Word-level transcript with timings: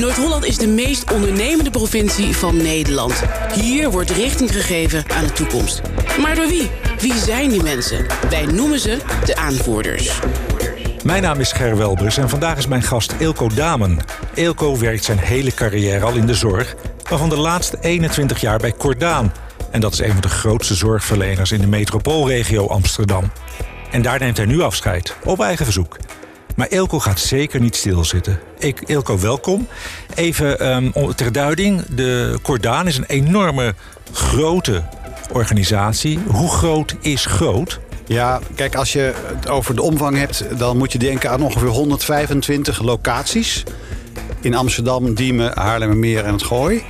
Noord-Holland 0.00 0.44
is 0.44 0.58
de 0.58 0.66
meest 0.66 1.12
ondernemende 1.12 1.70
provincie 1.70 2.36
van 2.36 2.56
Nederland. 2.56 3.22
Hier 3.54 3.90
wordt 3.90 4.10
richting 4.10 4.52
gegeven 4.52 5.04
aan 5.08 5.24
de 5.24 5.32
toekomst. 5.32 5.80
Maar 6.20 6.34
door 6.34 6.46
wie? 6.46 6.70
Wie 6.98 7.14
zijn 7.14 7.48
die 7.48 7.62
mensen? 7.62 8.06
Wij 8.30 8.46
noemen 8.46 8.78
ze 8.78 8.98
de 9.24 9.36
aanvoerders. 9.36 10.20
Mijn 11.04 11.22
naam 11.22 11.40
is 11.40 11.52
Ger 11.52 11.76
Welbers 11.76 12.16
en 12.16 12.28
vandaag 12.28 12.58
is 12.58 12.66
mijn 12.66 12.82
gast 12.82 13.14
Eelco 13.18 13.48
Damen. 13.48 13.98
Eelco 14.34 14.78
werkt 14.78 15.04
zijn 15.04 15.18
hele 15.18 15.54
carrière 15.54 16.04
al 16.04 16.14
in 16.14 16.26
de 16.26 16.34
zorg, 16.34 16.74
waarvan 17.08 17.28
de 17.28 17.36
laatste 17.36 17.78
21 17.80 18.40
jaar 18.40 18.58
bij 18.58 18.72
Cordaan. 18.72 19.32
En 19.70 19.80
dat 19.80 19.92
is 19.92 19.98
een 19.98 20.12
van 20.12 20.20
de 20.20 20.28
grootste 20.28 20.74
zorgverleners 20.74 21.52
in 21.52 21.60
de 21.60 21.66
metropoolregio 21.66 22.66
Amsterdam. 22.66 23.32
En 23.90 24.02
daar 24.02 24.18
neemt 24.18 24.36
hij 24.36 24.46
nu 24.46 24.60
afscheid, 24.60 25.16
op 25.24 25.40
eigen 25.40 25.64
verzoek. 25.64 25.96
Maar 26.60 26.68
Eelco 26.68 26.98
gaat 26.98 27.20
zeker 27.20 27.60
niet 27.60 27.76
stilzitten. 27.76 28.40
Ik, 28.58 29.02
welkom. 29.20 29.68
Even 30.14 30.76
um, 30.76 31.14
ter 31.14 31.32
duiding, 31.32 31.84
de 31.86 32.38
Cordaan 32.42 32.86
is 32.86 32.96
een 32.96 33.04
enorme 33.06 33.74
grote 34.12 34.82
organisatie. 35.32 36.18
Hoe 36.26 36.48
groot 36.48 36.96
is 37.00 37.26
groot? 37.26 37.80
Ja, 38.06 38.40
kijk, 38.54 38.74
als 38.74 38.92
je 38.92 39.12
het 39.26 39.48
over 39.48 39.74
de 39.74 39.82
omvang 39.82 40.16
hebt... 40.16 40.44
dan 40.58 40.76
moet 40.76 40.92
je 40.92 40.98
denken 40.98 41.30
aan 41.30 41.42
ongeveer 41.42 41.68
125 41.68 42.80
locaties. 42.80 43.62
In 44.40 44.54
Amsterdam, 44.54 45.14
Diemen, 45.14 45.58
Haarlemmermeer 45.58 46.24
en 46.24 46.32
het 46.32 46.42
Gooi. 46.42 46.82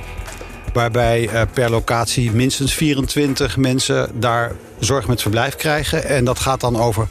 Waarbij 0.73 1.29
uh, 1.33 1.41
per 1.53 1.69
locatie 1.69 2.31
minstens 2.31 2.73
24 2.73 3.57
mensen 3.57 4.09
daar 4.19 4.51
zorg 4.79 5.07
met 5.07 5.21
verblijf 5.21 5.55
krijgen. 5.55 6.05
En 6.05 6.25
dat 6.25 6.39
gaat 6.39 6.61
dan 6.61 6.77
over, 6.77 7.07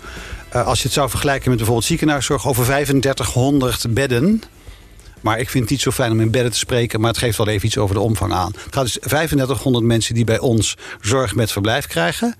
uh, 0.54 0.66
als 0.66 0.78
je 0.78 0.84
het 0.84 0.92
zou 0.92 1.10
vergelijken 1.10 1.48
met 1.48 1.56
bijvoorbeeld 1.56 1.86
ziekenhuiszorg... 1.88 2.46
over 2.46 2.64
3500 2.64 3.94
bedden. 3.94 4.42
Maar 5.20 5.38
ik 5.38 5.50
vind 5.50 5.62
het 5.62 5.72
niet 5.72 5.80
zo 5.80 5.90
fijn 5.90 6.12
om 6.12 6.20
in 6.20 6.30
bedden 6.30 6.52
te 6.52 6.58
spreken... 6.58 7.00
maar 7.00 7.10
het 7.10 7.18
geeft 7.18 7.38
wel 7.38 7.48
even 7.48 7.66
iets 7.66 7.78
over 7.78 7.94
de 7.94 8.00
omvang 8.00 8.32
aan. 8.32 8.52
Het 8.64 8.74
gaat 8.74 8.84
dus 8.84 8.98
3500 9.00 9.84
mensen 9.84 10.14
die 10.14 10.24
bij 10.24 10.38
ons 10.38 10.76
zorg 11.00 11.34
met 11.34 11.52
verblijf 11.52 11.86
krijgen. 11.86 12.34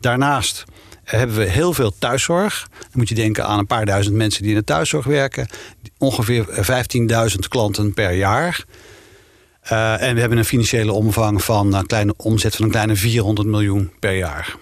Daarnaast 0.00 0.64
hebben 1.04 1.36
we 1.36 1.44
heel 1.44 1.72
veel 1.72 1.92
thuiszorg. 1.98 2.68
Dan 2.80 2.88
moet 2.92 3.08
je 3.08 3.14
denken 3.14 3.46
aan 3.46 3.58
een 3.58 3.66
paar 3.66 3.86
duizend 3.86 4.16
mensen 4.16 4.42
die 4.42 4.50
in 4.50 4.58
de 4.58 4.64
thuiszorg 4.64 5.06
werken. 5.06 5.48
Ongeveer 5.98 6.46
15.000 7.30 7.38
klanten 7.48 7.94
per 7.94 8.12
jaar. 8.12 8.64
En 9.98 10.14
we 10.14 10.20
hebben 10.20 10.38
een 10.38 10.44
financiële 10.44 10.92
omvang 10.92 11.44
van 11.44 11.74
een 11.74 11.86
kleine 11.86 12.14
omzet 12.16 12.56
van 12.56 12.64
een 12.64 12.70
kleine 12.70 12.96
400 12.96 13.48
miljoen 13.48 13.92
per 13.98 14.16
jaar. 14.16 14.56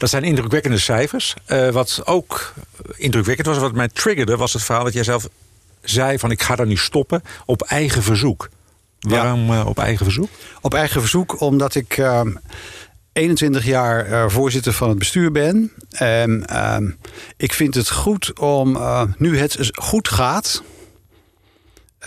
Dat 0.00 0.10
zijn 0.10 0.24
indrukwekkende 0.24 0.78
cijfers. 0.78 1.34
Uh, 1.46 1.68
wat 1.68 2.02
ook 2.04 2.52
indrukwekkend 2.96 3.46
was, 3.46 3.58
wat 3.58 3.72
mij 3.72 3.88
triggerde, 3.88 4.36
was 4.36 4.52
het 4.52 4.62
verhaal 4.62 4.84
dat 4.84 4.92
jij 4.92 5.04
zelf 5.04 5.28
zei 5.82 6.18
van 6.18 6.30
ik 6.30 6.42
ga 6.42 6.56
daar 6.56 6.66
nu 6.66 6.76
stoppen 6.76 7.22
op 7.46 7.62
eigen 7.62 8.02
verzoek. 8.02 8.48
Waarom 9.00 9.46
ja. 9.46 9.60
uh, 9.60 9.66
op 9.66 9.78
eigen 9.78 10.04
verzoek? 10.04 10.28
Op 10.60 10.74
eigen 10.74 11.00
verzoek 11.00 11.40
omdat 11.40 11.74
ik 11.74 11.96
uh, 11.96 12.20
21 13.12 13.64
jaar 13.64 14.08
uh, 14.08 14.24
voorzitter 14.28 14.72
van 14.72 14.88
het 14.88 14.98
bestuur 14.98 15.32
ben. 15.32 15.72
En 15.90 16.46
ehm, 16.46 16.90
ik 17.36 17.52
vind 17.52 17.74
het 17.74 17.90
goed 17.90 18.38
om, 18.38 18.78
nu 19.16 19.38
het 19.38 19.70
goed 19.72 20.08
gaat... 20.08 20.62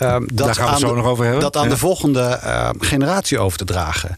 Um, 0.02 0.26
dat 0.32 0.46
Daar 0.46 0.54
gaan 0.54 0.64
we 0.64 0.70
het 0.70 0.80
zo 0.80 0.88
de, 0.88 0.94
nog 0.94 1.06
over 1.06 1.24
hebben. 1.24 1.42
Dat 1.42 1.56
aan 1.56 1.64
ja. 1.64 1.68
de 1.68 1.76
volgende 1.76 2.40
generatie 2.78 3.38
over 3.38 3.58
te 3.58 3.64
dragen. 3.64 4.16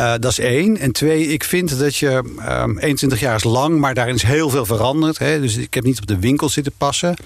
Uh, 0.00 0.12
dat 0.20 0.30
is 0.30 0.38
één. 0.38 0.78
En 0.78 0.92
twee, 0.92 1.26
ik 1.26 1.44
vind 1.44 1.78
dat 1.78 1.96
je 1.96 2.22
um, 2.62 2.78
21 2.78 3.20
jaar 3.20 3.34
is 3.34 3.44
lang, 3.44 3.78
maar 3.78 3.94
daarin 3.94 4.14
is 4.14 4.22
heel 4.22 4.50
veel 4.50 4.66
veranderd. 4.66 5.18
Hè? 5.18 5.40
Dus 5.40 5.56
ik 5.56 5.74
heb 5.74 5.84
niet 5.84 6.00
op 6.00 6.06
de 6.06 6.18
winkel 6.18 6.48
zitten 6.48 6.72
passen. 6.76 7.16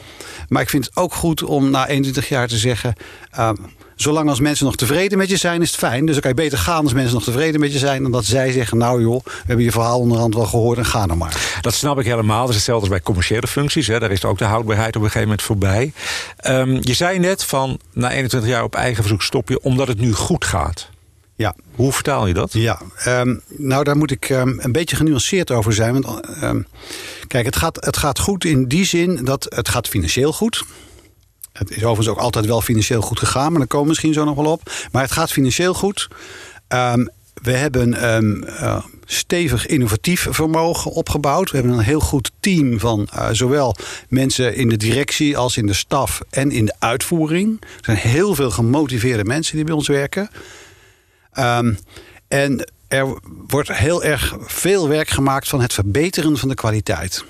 Maar 0.49 0.63
ik 0.63 0.69
vind 0.69 0.85
het 0.85 0.97
ook 0.97 1.15
goed 1.15 1.43
om 1.43 1.71
na 1.71 1.89
21 1.89 2.29
jaar 2.29 2.49
te 2.49 2.57
zeggen. 2.57 2.95
Uh, 3.39 3.51
zolang 3.97 4.29
als 4.29 4.41
mensen 4.41 4.65
nog 4.65 4.77
tevreden 4.77 5.19
met 5.19 5.29
je 5.29 5.37
zijn, 5.37 5.63
is 5.63 5.71
het 5.71 5.79
fijn. 5.79 6.05
Dus 6.05 6.13
dan 6.13 6.21
kan 6.21 6.31
je 6.31 6.37
beter 6.37 6.59
gaan 6.59 6.83
als 6.83 6.93
mensen 6.93 7.15
nog 7.15 7.25
tevreden 7.25 7.61
met 7.61 7.73
je 7.73 7.79
zijn... 7.79 8.11
dan 8.11 8.23
zij 8.23 8.53
zeggen, 8.53 8.79
nou 8.79 9.03
joh, 9.03 9.25
we 9.25 9.31
hebben 9.47 9.65
je 9.65 9.73
verhaal 9.73 9.99
onderhand 9.99 10.35
wel 10.35 10.47
gehoord 10.47 10.79
en 10.79 10.85
ga 10.85 11.07
dan 11.07 11.19
maar. 11.19 11.59
Dat 11.61 11.75
snap 11.75 11.99
ik 11.99 12.05
helemaal. 12.05 12.41
Dat 12.41 12.49
is 12.49 12.55
hetzelfde 12.55 12.83
als 12.83 12.95
bij 12.95 13.03
commerciële 13.03 13.47
functies. 13.47 13.87
Hè. 13.87 13.99
Daar 13.99 14.11
is 14.11 14.25
ook 14.25 14.39
de 14.39 14.45
houdbaarheid 14.45 14.97
op 14.97 15.03
een 15.03 15.11
gegeven 15.11 15.29
moment 15.29 15.43
voorbij. 15.43 15.93
Um, 16.47 16.79
je 16.81 16.95
zei 16.95 17.19
net 17.19 17.45
van, 17.45 17.79
na 17.93 18.11
21 18.11 18.51
jaar 18.51 18.63
op 18.63 18.75
eigen 18.75 19.03
verzoek 19.03 19.23
stop 19.23 19.49
je... 19.49 19.61
omdat 19.63 19.89
het 19.89 20.01
nu 20.01 20.13
goed 20.13 20.45
gaat. 20.45 20.91
Ja. 21.43 21.55
Hoe 21.75 21.93
vertaal 21.93 22.27
je 22.27 22.35
dat? 22.35 22.53
Ja, 22.53 22.81
um, 23.07 23.41
nou 23.49 23.85
daar 23.85 23.97
moet 23.97 24.11
ik 24.11 24.29
um, 24.31 24.59
een 24.61 24.73
beetje 24.73 24.97
genuanceerd 24.97 25.51
over 25.51 25.73
zijn. 25.73 26.03
Want 26.03 26.43
um, 26.43 26.67
kijk, 27.27 27.45
het 27.45 27.57
gaat, 27.57 27.85
het 27.85 27.97
gaat 27.97 28.19
goed 28.19 28.45
in 28.45 28.69
die 28.69 28.85
zin 28.85 29.25
dat 29.25 29.47
het 29.49 29.69
gaat 29.69 29.89
financieel 29.89 30.33
goed. 30.33 30.65
Het 31.53 31.71
is 31.71 31.77
overigens 31.77 32.09
ook 32.09 32.19
altijd 32.19 32.47
wel 32.47 32.61
financieel 32.61 33.01
goed 33.01 33.19
gegaan, 33.19 33.51
maar 33.51 33.59
daar 33.59 33.69
komen 33.69 33.83
we 33.83 33.89
misschien 33.89 34.13
zo 34.13 34.25
nog 34.25 34.37
wel 34.37 34.53
op. 34.53 34.73
Maar 34.93 35.03
het 35.03 35.13
gaat 35.13 35.33
financieel 35.33 35.75
goed. 35.75 36.09
we 37.43 37.53
hebben 37.53 37.89
uh, 38.45 38.85
stevig 39.05 39.67
innovatief 39.67 40.27
vermogen 40.31 40.91
opgebouwd. 40.91 41.51
We 41.51 41.57
hebben 41.57 41.77
een 41.77 41.85
heel 41.85 42.01
goed 42.01 42.31
team 42.41 42.79
van 42.79 43.09
uh, 43.15 43.29
zowel 43.33 43.77
mensen 44.09 44.55
in 44.55 44.69
de 44.69 44.77
directie 44.77 45.37
als 45.37 45.57
in 45.57 45.67
de 45.67 45.75
staf 45.75 46.21
en 46.31 46.51
in 46.51 46.65
de 46.65 46.75
uitvoering. 46.79 47.61
Er 47.61 47.67
zijn 47.81 47.97
heel 47.97 48.35
veel 48.35 48.51
gemotiveerde 48.51 49.25
mensen 49.25 49.57
die 49.57 49.65
bij 49.65 49.75
ons 49.75 49.89
werken. 49.89 50.31
Um, 51.39 51.79
en 52.29 52.73
er 52.89 53.19
wordt 53.47 53.73
heel 53.73 54.03
erg 54.03 54.37
veel 54.41 54.89
werk 54.89 55.09
gemaakt 55.09 55.49
van 55.49 55.61
het 55.61 55.73
verbeteren 55.73 56.39
van 56.39 56.49
de 56.49 56.55
kwaliteit. 56.55 57.25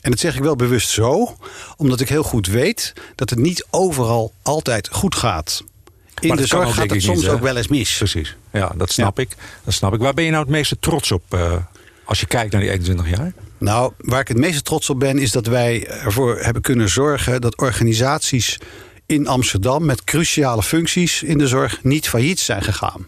En 0.00 0.10
dat 0.10 0.20
zeg 0.20 0.36
ik 0.36 0.42
wel 0.42 0.56
bewust 0.56 0.88
zo, 0.88 1.36
omdat 1.76 2.00
ik 2.00 2.08
heel 2.08 2.22
goed 2.22 2.46
weet 2.46 2.92
dat 3.14 3.30
het 3.30 3.38
niet 3.38 3.66
overal 3.70 4.32
altijd 4.42 4.88
goed 4.92 5.14
gaat. 5.14 5.64
In 6.20 6.36
de 6.36 6.46
zorg 6.46 6.74
gaat 6.74 6.90
het 6.90 7.02
soms 7.02 7.20
niet, 7.20 7.28
ook 7.28 7.40
wel 7.40 7.56
eens 7.56 7.68
mis. 7.68 7.96
Precies, 7.96 8.36
ja, 8.52 8.72
dat 8.76 8.92
snap, 8.92 9.16
ja. 9.16 9.22
Ik, 9.22 9.30
dat 9.64 9.74
snap 9.74 9.94
ik. 9.94 10.00
Waar 10.00 10.14
ben 10.14 10.24
je 10.24 10.30
nou 10.30 10.42
het 10.42 10.52
meeste 10.52 10.78
trots 10.78 11.12
op 11.12 11.22
uh, 11.34 11.52
als 12.04 12.20
je 12.20 12.26
kijkt 12.26 12.52
naar 12.52 12.60
die 12.60 12.70
21 12.70 13.10
jaar? 13.10 13.32
Nou, 13.58 13.92
waar 13.98 14.20
ik 14.20 14.28
het 14.28 14.36
meeste 14.36 14.62
trots 14.62 14.90
op 14.90 14.98
ben, 14.98 15.18
is 15.18 15.32
dat 15.32 15.46
wij 15.46 15.86
ervoor 15.86 16.38
hebben 16.38 16.62
kunnen 16.62 16.88
zorgen 16.88 17.40
dat 17.40 17.56
organisaties 17.56 18.58
in 19.06 19.26
Amsterdam 19.26 19.84
met 19.84 20.04
cruciale 20.04 20.62
functies 20.62 21.22
in 21.22 21.38
de 21.38 21.46
zorg 21.46 21.84
niet 21.84 22.08
failliet 22.08 22.40
zijn 22.40 22.62
gegaan. 22.62 23.06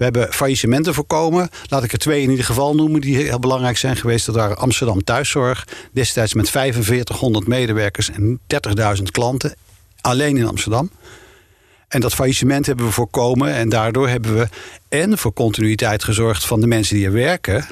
We 0.00 0.06
hebben 0.06 0.32
faillissementen 0.32 0.94
voorkomen. 0.94 1.48
Laat 1.68 1.84
ik 1.84 1.92
er 1.92 1.98
twee 1.98 2.22
in 2.22 2.30
ieder 2.30 2.44
geval 2.44 2.74
noemen 2.74 3.00
die 3.00 3.16
heel 3.16 3.38
belangrijk 3.38 3.76
zijn 3.76 3.96
geweest. 3.96 4.26
Dat 4.26 4.34
waren 4.34 4.56
Amsterdam 4.56 5.04
Thuiszorg. 5.04 5.66
Destijds 5.92 6.34
met 6.34 6.50
4500 6.50 7.46
medewerkers 7.46 8.10
en 8.10 8.40
30.000 8.96 9.02
klanten. 9.10 9.54
Alleen 10.00 10.36
in 10.36 10.46
Amsterdam. 10.46 10.90
En 11.88 12.00
dat 12.00 12.14
faillissement 12.14 12.66
hebben 12.66 12.86
we 12.86 12.92
voorkomen. 12.92 13.54
En 13.54 13.68
daardoor 13.68 14.08
hebben 14.08 14.36
we 14.36 14.48
en 14.88 15.18
voor 15.18 15.32
continuïteit 15.32 16.04
gezorgd 16.04 16.46
van 16.46 16.60
de 16.60 16.66
mensen 16.66 16.96
die 16.96 17.06
er 17.06 17.12
werken. 17.12 17.66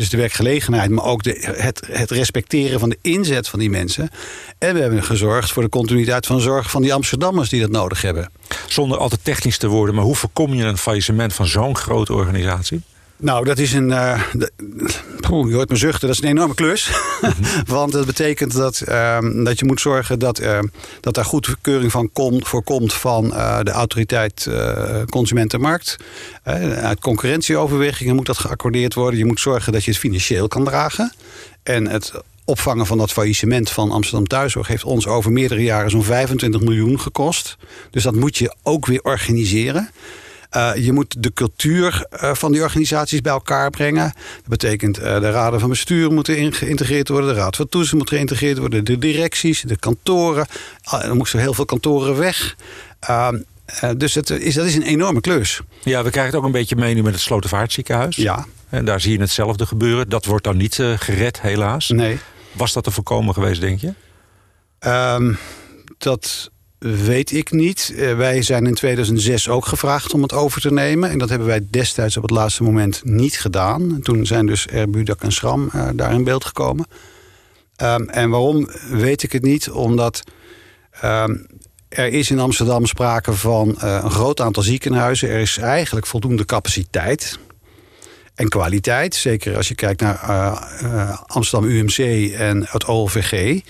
Dus 0.00 0.08
de 0.08 0.16
werkgelegenheid, 0.16 0.90
maar 0.90 1.04
ook 1.04 1.22
de, 1.22 1.52
het, 1.56 1.82
het, 1.86 2.10
respecteren 2.10 2.80
van 2.80 2.88
de 2.88 2.98
inzet 3.02 3.48
van 3.48 3.58
die 3.58 3.70
mensen. 3.70 4.10
En 4.58 4.74
we 4.74 4.80
hebben 4.80 5.02
gezorgd 5.02 5.52
voor 5.52 5.62
de 5.62 5.68
continuïteit 5.68 6.26
van 6.26 6.40
zorg 6.40 6.70
van 6.70 6.82
die 6.82 6.94
Amsterdammers 6.94 7.48
die 7.48 7.60
dat 7.60 7.70
nodig 7.70 8.02
hebben. 8.02 8.30
Zonder 8.66 8.98
altijd 8.98 9.24
technisch 9.24 9.58
te 9.58 9.68
worden, 9.68 9.94
maar 9.94 10.04
hoe 10.04 10.16
voorkom 10.16 10.54
je 10.54 10.64
een 10.64 10.78
faillissement 10.78 11.34
van 11.34 11.46
zo'n 11.46 11.76
grote 11.76 12.12
organisatie? 12.12 12.82
Nou, 13.20 13.44
dat 13.44 13.58
is 13.58 13.72
een. 13.72 13.88
Uh, 13.88 14.22
poeh, 15.20 15.48
je 15.48 15.54
hoort 15.54 15.68
me 15.68 15.76
zuchten, 15.76 16.08
dat 16.08 16.16
is 16.16 16.22
een 16.22 16.28
enorme 16.28 16.54
klus. 16.54 16.90
Mm 17.20 17.30
-hmm. 17.30 17.64
Want 17.74 17.92
dat 17.92 18.06
betekent 18.06 18.52
dat, 18.52 18.82
uh, 18.88 19.18
dat 19.44 19.58
je 19.58 19.64
moet 19.64 19.80
zorgen 19.80 20.18
dat, 20.18 20.40
uh, 20.40 20.58
dat 21.00 21.14
daar 21.14 21.24
goedkeuring 21.24 21.90
van 21.90 22.12
komt, 22.12 22.48
voorkomt 22.48 22.92
van 22.92 23.34
eh, 23.34 23.58
de 23.62 23.70
autoriteit 23.70 24.48
Consumentenmarkt. 25.10 25.96
uit 26.82 27.00
concurrentieoverwegingen 27.00 28.14
moet 28.14 28.26
dat 28.26 28.38
geaccordeerd 28.38 28.94
worden. 28.94 29.18
Je 29.18 29.24
moet 29.24 29.40
zorgen 29.40 29.72
dat 29.72 29.84
je 29.84 29.90
het 29.90 30.00
financieel 30.00 30.48
kan 30.48 30.64
dragen. 30.64 31.12
En 31.62 31.86
het 31.86 32.12
opvangen 32.44 32.86
van 32.86 32.98
dat 32.98 33.12
faillissement 33.12 33.70
van 33.70 33.90
Amsterdam 33.90 34.26
Thuiszorg 34.26 34.66
heeft 34.66 34.84
ons 34.84 35.06
over 35.06 35.32
meerdere 35.32 35.62
jaren 35.62 35.90
zo'n 35.90 36.04
25 36.04 36.60
miljoen 36.60 37.00
gekost. 37.00 37.56
Dus 37.90 38.02
dat 38.02 38.14
moet 38.14 38.38
je 38.38 38.54
ook 38.62 38.86
weer 38.86 39.02
organiseren. 39.02 39.90
Uh, 40.56 40.70
je 40.74 40.92
moet 40.92 41.22
de 41.22 41.32
cultuur 41.32 42.06
uh, 42.12 42.34
van 42.34 42.52
die 42.52 42.62
organisaties 42.62 43.20
bij 43.20 43.32
elkaar 43.32 43.70
brengen. 43.70 44.12
Dat 44.14 44.48
betekent 44.48 44.98
uh, 44.98 45.04
de 45.04 45.30
raden 45.30 45.60
van 45.60 45.68
bestuur 45.68 46.12
moeten 46.12 46.54
geïntegreerd 46.54 47.08
worden. 47.08 47.34
De 47.34 47.40
raad 47.40 47.56
van 47.56 47.68
toezicht 47.68 47.94
moet 47.94 48.08
geïntegreerd 48.08 48.58
worden. 48.58 48.84
De 48.84 48.98
directies, 48.98 49.62
de 49.62 49.76
kantoren. 49.76 50.46
er 51.02 51.16
moesten 51.16 51.40
heel 51.40 51.54
veel 51.54 51.64
kantoren 51.64 52.16
weg. 52.16 52.56
dus 53.96 54.14
het 54.14 54.30
is, 54.30 54.54
dat 54.54 54.66
is 54.66 54.74
een 54.74 54.82
enorme 54.82 55.20
klus. 55.20 55.60
Ja, 55.82 56.02
we 56.02 56.10
krijgen 56.10 56.32
het 56.32 56.40
ook 56.40 56.46
een 56.46 56.58
beetje 56.58 56.76
mee 56.76 56.94
nu 56.94 57.02
met 57.02 57.12
het 57.12 57.22
Slotervaartziekenhuis. 57.22 58.16
Ja. 58.16 58.46
En 58.68 58.84
daar 58.84 59.00
zie 59.00 59.12
je 59.12 59.20
hetzelfde 59.20 59.66
gebeuren. 59.66 60.08
Dat 60.08 60.24
wordt 60.24 60.44
dan 60.44 60.56
niet 60.56 60.82
gered, 60.96 61.40
helaas. 61.40 61.88
Nee. 61.88 62.18
Was 62.52 62.72
dat 62.72 62.84
te 62.84 62.90
voorkomen 62.90 63.34
geweest, 63.34 63.60
denk 63.60 63.80
je? 63.80 63.92
Um, 65.16 65.38
dat 65.98 66.50
weet 66.80 67.32
ik 67.32 67.50
niet. 67.50 67.92
Uh, 67.94 68.16
wij 68.16 68.42
zijn 68.42 68.66
in 68.66 68.74
2006 68.74 69.48
ook 69.48 69.66
gevraagd 69.66 70.14
om 70.14 70.22
het 70.22 70.32
over 70.32 70.60
te 70.60 70.72
nemen. 70.72 71.10
En 71.10 71.18
dat 71.18 71.28
hebben 71.28 71.48
wij 71.48 71.66
destijds 71.70 72.16
op 72.16 72.22
het 72.22 72.30
laatste 72.30 72.62
moment 72.62 73.04
niet 73.04 73.40
gedaan. 73.40 73.94
En 73.94 74.02
toen 74.02 74.26
zijn 74.26 74.46
dus 74.46 74.66
Erbudak 74.66 75.22
en 75.22 75.32
Schram 75.32 75.70
uh, 75.74 75.88
daar 75.94 76.12
in 76.12 76.24
beeld 76.24 76.44
gekomen. 76.44 76.86
Um, 77.82 78.08
en 78.08 78.30
waarom 78.30 78.68
weet 78.90 79.22
ik 79.22 79.32
het 79.32 79.42
niet? 79.42 79.70
Omdat 79.70 80.22
um, 81.04 81.46
er 81.88 82.06
is 82.06 82.30
in 82.30 82.38
Amsterdam 82.38 82.86
sprake 82.86 83.32
van 83.32 83.74
een 83.78 84.10
groot 84.10 84.40
aantal 84.40 84.62
ziekenhuizen. 84.62 85.28
Er 85.28 85.40
is 85.40 85.58
eigenlijk 85.58 86.06
voldoende 86.06 86.44
capaciteit 86.44 87.38
en 88.34 88.48
kwaliteit. 88.48 89.14
Zeker 89.14 89.56
als 89.56 89.68
je 89.68 89.74
kijkt 89.74 90.00
naar 90.00 90.18
Amsterdam 91.26 91.70
UMC 91.70 92.30
en 92.32 92.66
het 92.68 92.84
OLVG. 92.84 93.60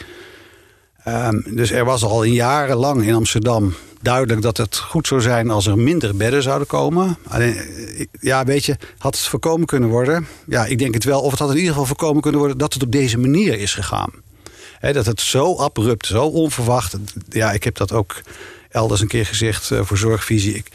Ehm, 1.04 1.40
dus 1.54 1.70
er 1.70 1.84
was 1.84 2.04
al 2.04 2.22
jarenlang 2.22 3.06
in 3.06 3.14
Amsterdam 3.14 3.74
duidelijk 4.02 4.42
dat 4.42 4.56
het 4.56 4.76
goed 4.76 5.06
zou 5.06 5.20
zijn 5.20 5.50
als 5.50 5.66
er 5.66 5.78
minder 5.78 6.16
bedden 6.16 6.42
zouden 6.42 6.66
komen. 6.66 7.16
Alleen, 7.28 7.56
ja, 8.20 8.44
weet 8.44 8.64
je, 8.64 8.76
had 8.98 9.16
het 9.16 9.26
voorkomen 9.26 9.66
kunnen 9.66 9.88
worden? 9.88 10.26
Ja, 10.46 10.66
ik 10.66 10.78
denk 10.78 10.94
het 10.94 11.04
wel. 11.04 11.20
Of 11.20 11.30
het 11.30 11.40
had 11.40 11.50
in 11.50 11.56
ieder 11.56 11.70
geval 11.70 11.86
voorkomen 11.86 12.22
kunnen 12.22 12.40
worden 12.40 12.58
dat 12.58 12.72
het 12.72 12.82
op 12.82 12.92
deze 12.92 13.18
manier 13.18 13.58
is 13.58 13.74
gegaan. 13.74 14.10
dat 14.80 15.06
het 15.06 15.20
zo 15.20 15.56
abrupt, 15.56 16.06
zo 16.06 16.24
onverwacht. 16.24 16.96
Ja, 17.28 17.52
ik 17.52 17.64
heb 17.64 17.76
dat 17.76 17.92
ook 17.92 18.20
elders 18.70 19.00
een 19.00 19.08
keer 19.08 19.26
gezegd 19.26 19.70
uh, 19.70 19.80
voor 19.82 19.98
zorgvisie. 19.98 20.54
Ik, 20.54 20.68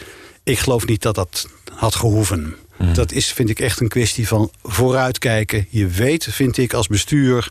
ik 0.44 0.60
geloof 0.60 0.86
niet 0.86 1.02
dat 1.02 1.16
dat 1.16 1.48
had 1.72 1.96
gehoeven. 1.96 2.56
Mhm. 2.78 2.94
Dat 2.94 3.12
is, 3.12 3.34
vind 3.34 3.50
ik, 3.50 3.60
echt 3.60 3.80
een 3.80 3.88
kwestie 3.88 4.28
van 4.28 4.52
vooruitkijken. 4.64 5.68
Je 5.70 5.88
weet, 5.88 6.28
vind 6.32 6.58
ik, 6.58 6.74
als 6.74 6.88
bestuur 6.88 7.50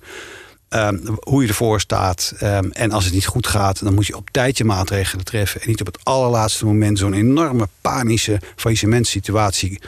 Um, 0.74 1.18
hoe 1.20 1.42
je 1.42 1.48
ervoor 1.48 1.80
staat. 1.80 2.32
Um, 2.42 2.70
en 2.72 2.92
als 2.92 3.04
het 3.04 3.14
niet 3.14 3.26
goed 3.26 3.46
gaat, 3.46 3.84
dan 3.84 3.94
moet 3.94 4.06
je 4.06 4.16
op 4.16 4.30
tijd 4.30 4.58
je 4.58 4.64
maatregelen 4.64 5.24
treffen. 5.24 5.60
En 5.60 5.68
niet 5.68 5.80
op 5.80 5.86
het 5.86 5.98
allerlaatste 6.02 6.64
moment 6.64 6.98
zo'n 6.98 7.14
enorme 7.14 7.68
panische 7.80 8.40
faillissementsituatie 8.56 9.80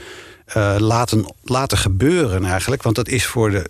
uh, 0.57 0.77
laten, 0.79 1.35
laten 1.43 1.79
gebeuren 1.79 2.45
eigenlijk. 2.45 2.83
Want 2.83 2.97
dat 2.97 3.09
is 3.09 3.27
voor 3.27 3.51
de 3.51 3.67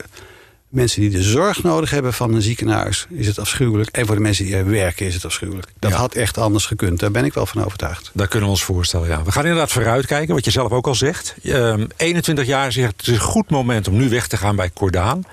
mensen 0.68 1.00
die 1.00 1.10
de 1.10 1.22
zorg 1.22 1.62
nodig 1.62 1.90
hebben 1.90 2.12
van 2.12 2.34
een 2.34 2.42
ziekenhuis... 2.42 3.06
is 3.10 3.26
het 3.26 3.38
afschuwelijk. 3.38 3.90
En 3.90 4.06
voor 4.06 4.14
de 4.14 4.20
mensen 4.20 4.44
die 4.44 4.56
er 4.56 4.70
werken 4.70 5.06
is 5.06 5.14
het 5.14 5.24
afschuwelijk. 5.24 5.68
Dat 5.78 5.92
had 5.92 6.14
echt 6.14 6.38
anders 6.38 6.66
gekund. 6.66 7.00
Daar 7.00 7.10
ben 7.10 7.24
ik 7.24 7.34
wel 7.34 7.46
van 7.46 7.64
overtuigd. 7.64 8.10
Daar 8.14 8.28
kunnen 8.28 8.48
we 8.48 8.54
ons 8.54 8.64
voorstellen, 8.64 9.08
ja. 9.08 9.22
We 9.22 9.32
gaan 9.32 9.44
inderdaad 9.44 9.72
vooruitkijken, 9.72 10.34
wat 10.34 10.44
je 10.44 10.50
zelf 10.50 10.72
ook 10.72 10.86
al 10.86 10.94
zegt. 10.94 11.34
Uh, 11.42 11.74
21 11.96 12.46
jaar 12.46 12.72
zegt 12.72 12.92
het 12.96 13.06
is 13.06 13.12
een 13.12 13.20
goed 13.20 13.50
moment 13.50 13.88
om 13.88 13.96
nu 13.96 14.08
weg 14.08 14.26
te 14.26 14.36
gaan 14.36 14.56
bij 14.56 14.70
Cordaan. 14.74 15.24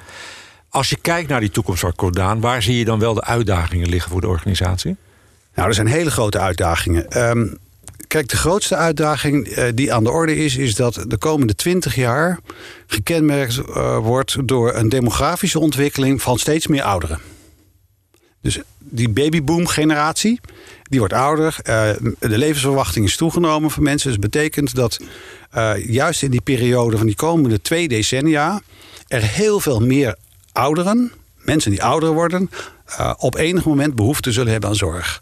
Als 0.73 0.89
je 0.89 0.97
kijkt 1.01 1.29
naar 1.29 1.39
die 1.39 1.51
toekomst 1.51 1.79
van 1.79 1.95
Cordaan, 1.95 2.39
waar 2.39 2.63
zie 2.63 2.77
je 2.77 2.85
dan 2.85 2.99
wel 2.99 3.13
de 3.13 3.23
uitdagingen 3.23 3.89
liggen 3.89 4.11
voor 4.11 4.21
de 4.21 4.27
organisatie? 4.27 4.95
Nou, 5.55 5.67
er 5.67 5.73
zijn 5.73 5.87
hele 5.87 6.11
grote 6.11 6.39
uitdagingen. 6.39 7.29
Um, 7.29 7.57
kijk, 8.07 8.29
de 8.29 8.37
grootste 8.37 8.75
uitdaging 8.75 9.47
uh, 9.47 9.65
die 9.73 9.93
aan 9.93 10.03
de 10.03 10.11
orde 10.11 10.35
is, 10.35 10.57
is 10.57 10.75
dat 10.75 11.05
de 11.07 11.17
komende 11.17 11.55
20 11.55 11.95
jaar 11.95 12.39
gekenmerkt 12.87 13.57
uh, 13.57 13.97
wordt 13.97 14.47
door 14.47 14.73
een 14.73 14.89
demografische 14.89 15.59
ontwikkeling 15.59 16.21
van 16.21 16.37
steeds 16.37 16.67
meer 16.67 16.83
ouderen. 16.83 17.19
Dus 18.41 18.59
die 18.77 19.09
babyboom-generatie, 19.09 20.39
die 20.83 20.99
wordt 20.99 21.13
ouder. 21.13 21.55
Uh, 21.63 21.89
de 22.19 22.37
levensverwachting 22.37 23.05
is 23.05 23.15
toegenomen 23.15 23.71
van 23.71 23.83
mensen. 23.83 24.09
Dus 24.09 24.19
betekent 24.19 24.75
dat 24.75 24.99
juist 25.85 26.23
in 26.23 26.31
die 26.31 26.41
periode 26.41 26.97
van 26.97 27.05
die 27.05 27.15
komende 27.15 27.61
twee 27.61 27.87
decennia 27.87 28.61
er 29.07 29.21
heel 29.21 29.59
veel 29.59 29.79
meer 29.79 30.15
ouderen, 30.53 31.11
mensen 31.35 31.71
die 31.71 31.83
ouder 31.83 32.13
worden, 32.13 32.50
uh, 32.89 33.13
op 33.17 33.35
enig 33.35 33.65
moment 33.65 33.95
behoefte 33.95 34.31
zullen 34.31 34.51
hebben 34.51 34.69
aan 34.69 34.75
zorg. 34.75 35.21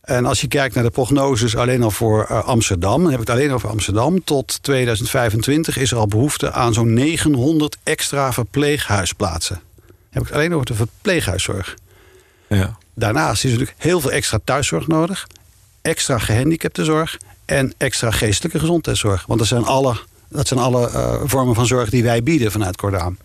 En 0.00 0.26
als 0.26 0.40
je 0.40 0.48
kijkt 0.48 0.74
naar 0.74 0.84
de 0.84 0.90
prognoses 0.90 1.56
alleen 1.56 1.82
al 1.82 1.90
voor 1.90 2.26
uh, 2.30 2.44
Amsterdam, 2.44 3.02
dan 3.02 3.10
heb 3.10 3.20
ik 3.20 3.26
het 3.26 3.36
alleen 3.36 3.52
over 3.52 3.68
Amsterdam, 3.68 4.24
tot 4.24 4.62
2025 4.62 5.76
is 5.76 5.90
er 5.90 5.98
al 5.98 6.06
behoefte 6.06 6.52
aan 6.52 6.72
zo'n 6.72 6.92
900 6.92 7.76
extra 7.82 8.32
verpleeghuisplaatsen. 8.32 9.60
Dan 9.86 9.94
heb 10.10 10.22
ik 10.22 10.28
het 10.28 10.36
alleen 10.36 10.54
over 10.54 10.66
de 10.66 10.74
verpleeghuiszorg. 10.74 11.76
Ja. 12.46 12.78
Daarnaast 12.94 13.44
is 13.44 13.52
er 13.52 13.58
natuurlijk 13.58 13.82
heel 13.82 14.00
veel 14.00 14.12
extra 14.12 14.38
thuiszorg 14.44 14.86
nodig, 14.86 15.26
extra 15.82 16.18
gehandicaptenzorg 16.18 17.18
en 17.44 17.74
extra 17.76 18.10
geestelijke 18.10 18.58
gezondheidszorg. 18.58 19.26
Want 19.26 19.38
dat 19.38 19.48
zijn 19.48 19.64
alle, 19.64 19.96
dat 20.30 20.48
zijn 20.48 20.60
alle 20.60 20.90
uh, 20.94 21.14
vormen 21.24 21.54
van 21.54 21.66
zorg 21.66 21.90
die 21.90 22.02
wij 22.02 22.22
bieden 22.22 22.52
vanuit 22.52 22.76
Cordaan. 22.76 23.18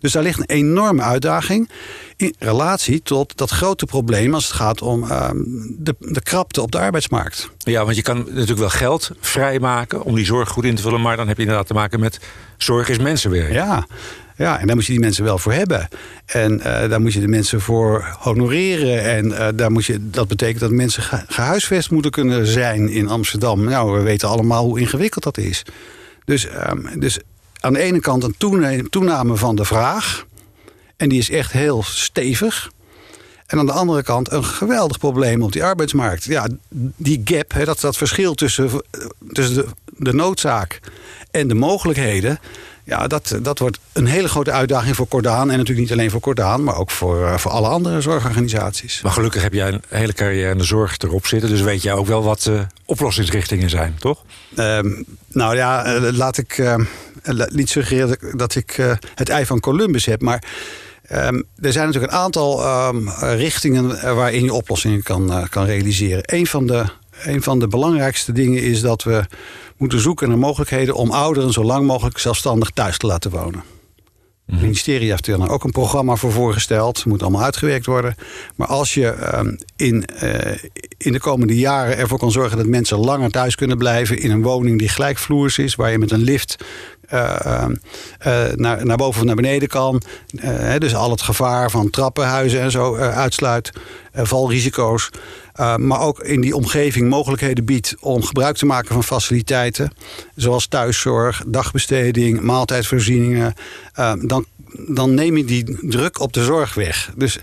Dus 0.00 0.12
daar 0.12 0.22
ligt 0.22 0.38
een 0.38 0.56
enorme 0.56 1.02
uitdaging 1.02 1.70
in 2.16 2.34
relatie 2.38 3.02
tot 3.02 3.36
dat 3.36 3.50
grote 3.50 3.86
probleem 3.86 4.34
als 4.34 4.44
het 4.44 4.54
gaat 4.54 4.82
om 4.82 5.02
uh, 5.02 5.30
de, 5.78 5.94
de 5.98 6.22
krapte 6.22 6.62
op 6.62 6.72
de 6.72 6.78
arbeidsmarkt. 6.78 7.50
Ja, 7.58 7.84
want 7.84 7.96
je 7.96 8.02
kan 8.02 8.18
natuurlijk 8.28 8.58
wel 8.58 8.68
geld 8.68 9.10
vrijmaken 9.20 10.02
om 10.02 10.14
die 10.14 10.24
zorg 10.24 10.48
goed 10.48 10.64
in 10.64 10.74
te 10.74 10.82
vullen, 10.82 11.00
maar 11.00 11.16
dan 11.16 11.28
heb 11.28 11.36
je 11.36 11.42
inderdaad 11.42 11.66
te 11.66 11.74
maken 11.74 12.00
met 12.00 12.20
zorg 12.56 12.88
is 12.88 12.98
mensenwerk. 12.98 13.52
Ja. 13.52 13.86
Ja, 14.36 14.60
en 14.60 14.66
daar 14.66 14.76
moet 14.76 14.86
je 14.86 14.92
die 14.92 15.00
mensen 15.00 15.24
wel 15.24 15.38
voor 15.38 15.52
hebben. 15.52 15.88
En 16.26 16.52
uh, 16.52 16.64
daar 16.64 17.00
moet 17.00 17.12
je 17.12 17.20
de 17.20 17.28
mensen 17.28 17.60
voor 17.60 18.16
honoreren. 18.18 19.02
En 19.02 19.26
uh, 19.26 19.48
daar 19.54 19.72
moet 19.72 19.84
je, 19.84 20.10
dat 20.10 20.28
betekent 20.28 20.60
dat 20.60 20.70
mensen 20.70 21.02
gehuisvest 21.28 21.90
moeten 21.90 22.10
kunnen 22.10 22.46
zijn 22.46 22.88
in 22.88 23.08
Amsterdam. 23.08 23.64
Nou, 23.64 23.98
we 23.98 24.02
weten 24.02 24.28
allemaal 24.28 24.64
hoe 24.64 24.80
ingewikkeld 24.80 25.24
dat 25.24 25.38
is. 25.38 25.62
Dus, 26.26 26.46
um, 26.70 27.00
dus 27.00 27.18
aan 27.60 27.72
de 27.72 27.78
ene 27.78 28.00
kant 28.00 28.22
een 28.22 28.88
toename 28.90 29.36
van 29.36 29.56
de 29.56 29.64
vraag. 29.64 30.26
En 30.96 31.08
die 31.08 31.18
is 31.18 31.30
echt 31.30 31.52
heel 31.52 31.82
stevig. 31.82 32.70
En 33.46 33.58
aan 33.58 33.66
de 33.66 33.72
andere 33.72 34.02
kant 34.02 34.32
een 34.32 34.44
geweldig 34.44 34.98
probleem 34.98 35.42
op 35.42 35.52
die 35.52 35.64
arbeidsmarkt. 35.64 36.24
Ja, 36.24 36.48
die 36.96 37.20
gap, 37.24 37.52
hè, 37.52 37.64
dat, 37.64 37.80
dat 37.80 37.96
verschil 37.96 38.34
tussen, 38.34 38.70
tussen 39.32 39.54
de, 39.54 39.66
de 39.98 40.12
noodzaak 40.12 40.80
en 41.30 41.48
de 41.48 41.54
mogelijkheden. 41.54 42.38
Ja, 42.86 43.06
dat, 43.06 43.38
dat 43.42 43.58
wordt 43.58 43.78
een 43.92 44.06
hele 44.06 44.28
grote 44.28 44.50
uitdaging 44.52 44.96
voor 44.96 45.08
Cordaan. 45.08 45.50
En 45.50 45.58
natuurlijk 45.58 45.88
niet 45.88 45.92
alleen 45.92 46.10
voor 46.10 46.20
Cordaan, 46.20 46.64
maar 46.64 46.76
ook 46.76 46.90
voor, 46.90 47.26
eh, 47.26 47.38
voor 47.38 47.50
alle 47.50 47.68
andere 47.68 48.00
zorgorganisaties. 48.00 49.02
Maar 49.02 49.12
gelukkig 49.12 49.42
heb 49.42 49.52
jij 49.52 49.68
een 49.68 49.82
hele 49.88 50.12
carrière 50.12 50.50
in 50.50 50.58
de 50.58 50.64
zorg 50.64 50.98
erop 50.98 51.26
zitten. 51.26 51.48
Dus 51.48 51.60
weet 51.60 51.82
jij 51.82 51.92
ook 51.92 52.06
wel 52.06 52.22
wat 52.22 52.46
uh, 52.48 52.60
oplossingsrichtingen 52.84 53.70
zijn, 53.70 53.96
toch? 53.98 54.22
Um, 54.56 55.04
nou 55.28 55.56
ja, 55.56 55.84
eh, 55.84 56.12
laat 56.12 56.38
ik 56.38 56.58
uh, 56.58 56.74
niet 57.48 57.70
suggereren 57.70 58.38
dat 58.38 58.54
ik 58.54 58.78
uh, 58.78 58.92
het 59.14 59.28
ei 59.28 59.46
van 59.46 59.60
Columbus 59.60 60.06
heb. 60.06 60.20
Maar 60.20 60.42
um, 61.12 61.44
er 61.60 61.72
zijn 61.72 61.86
natuurlijk 61.86 62.12
een 62.12 62.18
aantal 62.18 62.66
um, 62.88 63.10
richtingen 63.20 64.14
waarin 64.14 64.44
je 64.44 64.52
oplossingen 64.52 65.02
kan, 65.02 65.46
kan 65.50 65.64
realiseren. 65.64 66.22
Een 66.22 66.46
van, 66.46 66.66
de, 66.66 66.84
een 67.22 67.42
van 67.42 67.58
de 67.58 67.68
belangrijkste 67.68 68.32
dingen 68.32 68.62
is 68.62 68.80
dat 68.80 69.02
we 69.02 69.24
moeten 69.76 70.00
zoeken 70.00 70.28
naar 70.28 70.38
mogelijkheden 70.38 70.94
om 70.94 71.10
ouderen 71.10 71.52
zo 71.52 71.64
lang 71.64 71.86
mogelijk 71.86 72.18
zelfstandig 72.18 72.70
thuis 72.70 72.98
te 72.98 73.06
laten 73.06 73.30
wonen. 73.30 73.62
Het 74.46 74.60
ministerie 74.60 75.10
heeft 75.10 75.26
er 75.26 75.38
dan 75.38 75.48
ook 75.48 75.64
een 75.64 75.70
programma 75.70 76.16
voor 76.16 76.32
voorgesteld. 76.32 76.96
Het 76.96 77.06
moet 77.06 77.22
allemaal 77.22 77.42
uitgewerkt 77.42 77.86
worden. 77.86 78.14
Maar 78.56 78.66
als 78.66 78.94
je 78.94 79.36
um, 79.38 79.58
in, 79.76 80.08
uh, 80.22 80.30
in 80.96 81.12
de 81.12 81.20
komende 81.20 81.56
jaren 81.56 81.96
ervoor 81.96 82.18
kan 82.18 82.32
zorgen 82.32 82.56
dat 82.56 82.66
mensen 82.66 82.98
langer 82.98 83.30
thuis 83.30 83.54
kunnen 83.54 83.78
blijven 83.78 84.18
in 84.18 84.30
een 84.30 84.42
woning 84.42 84.78
die 84.78 84.88
gelijkvloers 84.88 85.58
is, 85.58 85.74
waar 85.74 85.90
je 85.90 85.98
met 85.98 86.10
een 86.10 86.22
lift 86.22 86.64
uh, 87.12 87.64
uh, 88.26 88.44
naar, 88.54 88.86
naar 88.86 88.96
boven 88.96 89.20
of 89.20 89.26
naar 89.26 89.34
beneden 89.34 89.68
kan. 89.68 90.02
dus 90.78 90.94
al 90.94 91.10
het 91.10 91.22
gevaar 91.22 91.70
van 91.70 91.90
trappenhuizen 91.90 92.60
en 92.60 92.70
zo 92.70 92.96
uitsluit. 92.96 93.70
valrisico's. 94.12 95.10
Maar 95.76 96.00
ook 96.00 96.20
in 96.20 96.40
die 96.40 96.56
omgeving 96.56 97.08
mogelijkheden 97.08 97.64
biedt 97.64 97.94
om 98.00 98.22
gebruik 98.22 98.56
te 98.56 98.66
maken 98.66 98.94
van 98.94 99.04
faciliteiten. 99.04 99.92
Zoals 100.34 100.66
thuiszorg, 100.66 101.42
dagbesteding, 101.46 102.40
maaltijdvoorzieningen. 102.40 103.54
dan 104.20 104.46
dan 104.78 105.14
neem 105.14 105.36
je 105.36 105.44
die 105.44 105.78
druk 105.80 106.20
op 106.20 106.32
de 106.32 106.44
zorg 106.44 106.74
weg. 106.74 107.10
Dus 107.16 107.38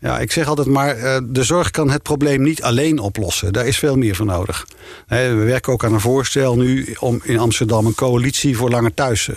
ja, 0.00 0.18
ik 0.18 0.32
zeg 0.32 0.46
altijd 0.46 0.66
maar, 0.66 0.98
uh, 0.98 1.16
de 1.24 1.44
zorg 1.44 1.70
kan 1.70 1.90
het 1.90 2.02
probleem 2.02 2.42
niet 2.42 2.62
alleen 2.62 2.98
oplossen. 2.98 3.52
Daar 3.52 3.66
is 3.66 3.78
veel 3.78 3.96
meer 3.96 4.14
voor 4.14 4.26
nodig. 4.26 4.66
we 5.06 5.34
werken 5.34 5.72
ook 5.72 5.84
aan 5.84 5.92
een 5.92 6.00
voorstel 6.00 6.56
nu 6.56 6.94
om 6.98 7.20
in 7.22 7.38
Amsterdam 7.38 7.86
een 7.86 7.94
coalitie 7.94 8.56
voor 8.56 8.70
langer 8.70 8.94
thuis 8.94 9.30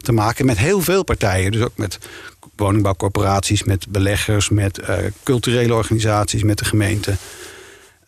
te 0.00 0.12
maken. 0.12 0.46
Met 0.46 0.58
heel 0.58 0.80
veel 0.80 1.02
partijen. 1.02 1.52
Dus 1.52 1.62
ook 1.62 1.76
met 1.76 1.98
woningbouwcorporaties, 2.56 3.64
met 3.64 3.86
beleggers, 3.88 4.48
met 4.48 4.80
culturele 5.22 5.74
organisaties, 5.74 6.42
met 6.42 6.58
de 6.58 6.64
gemeente. 6.64 7.16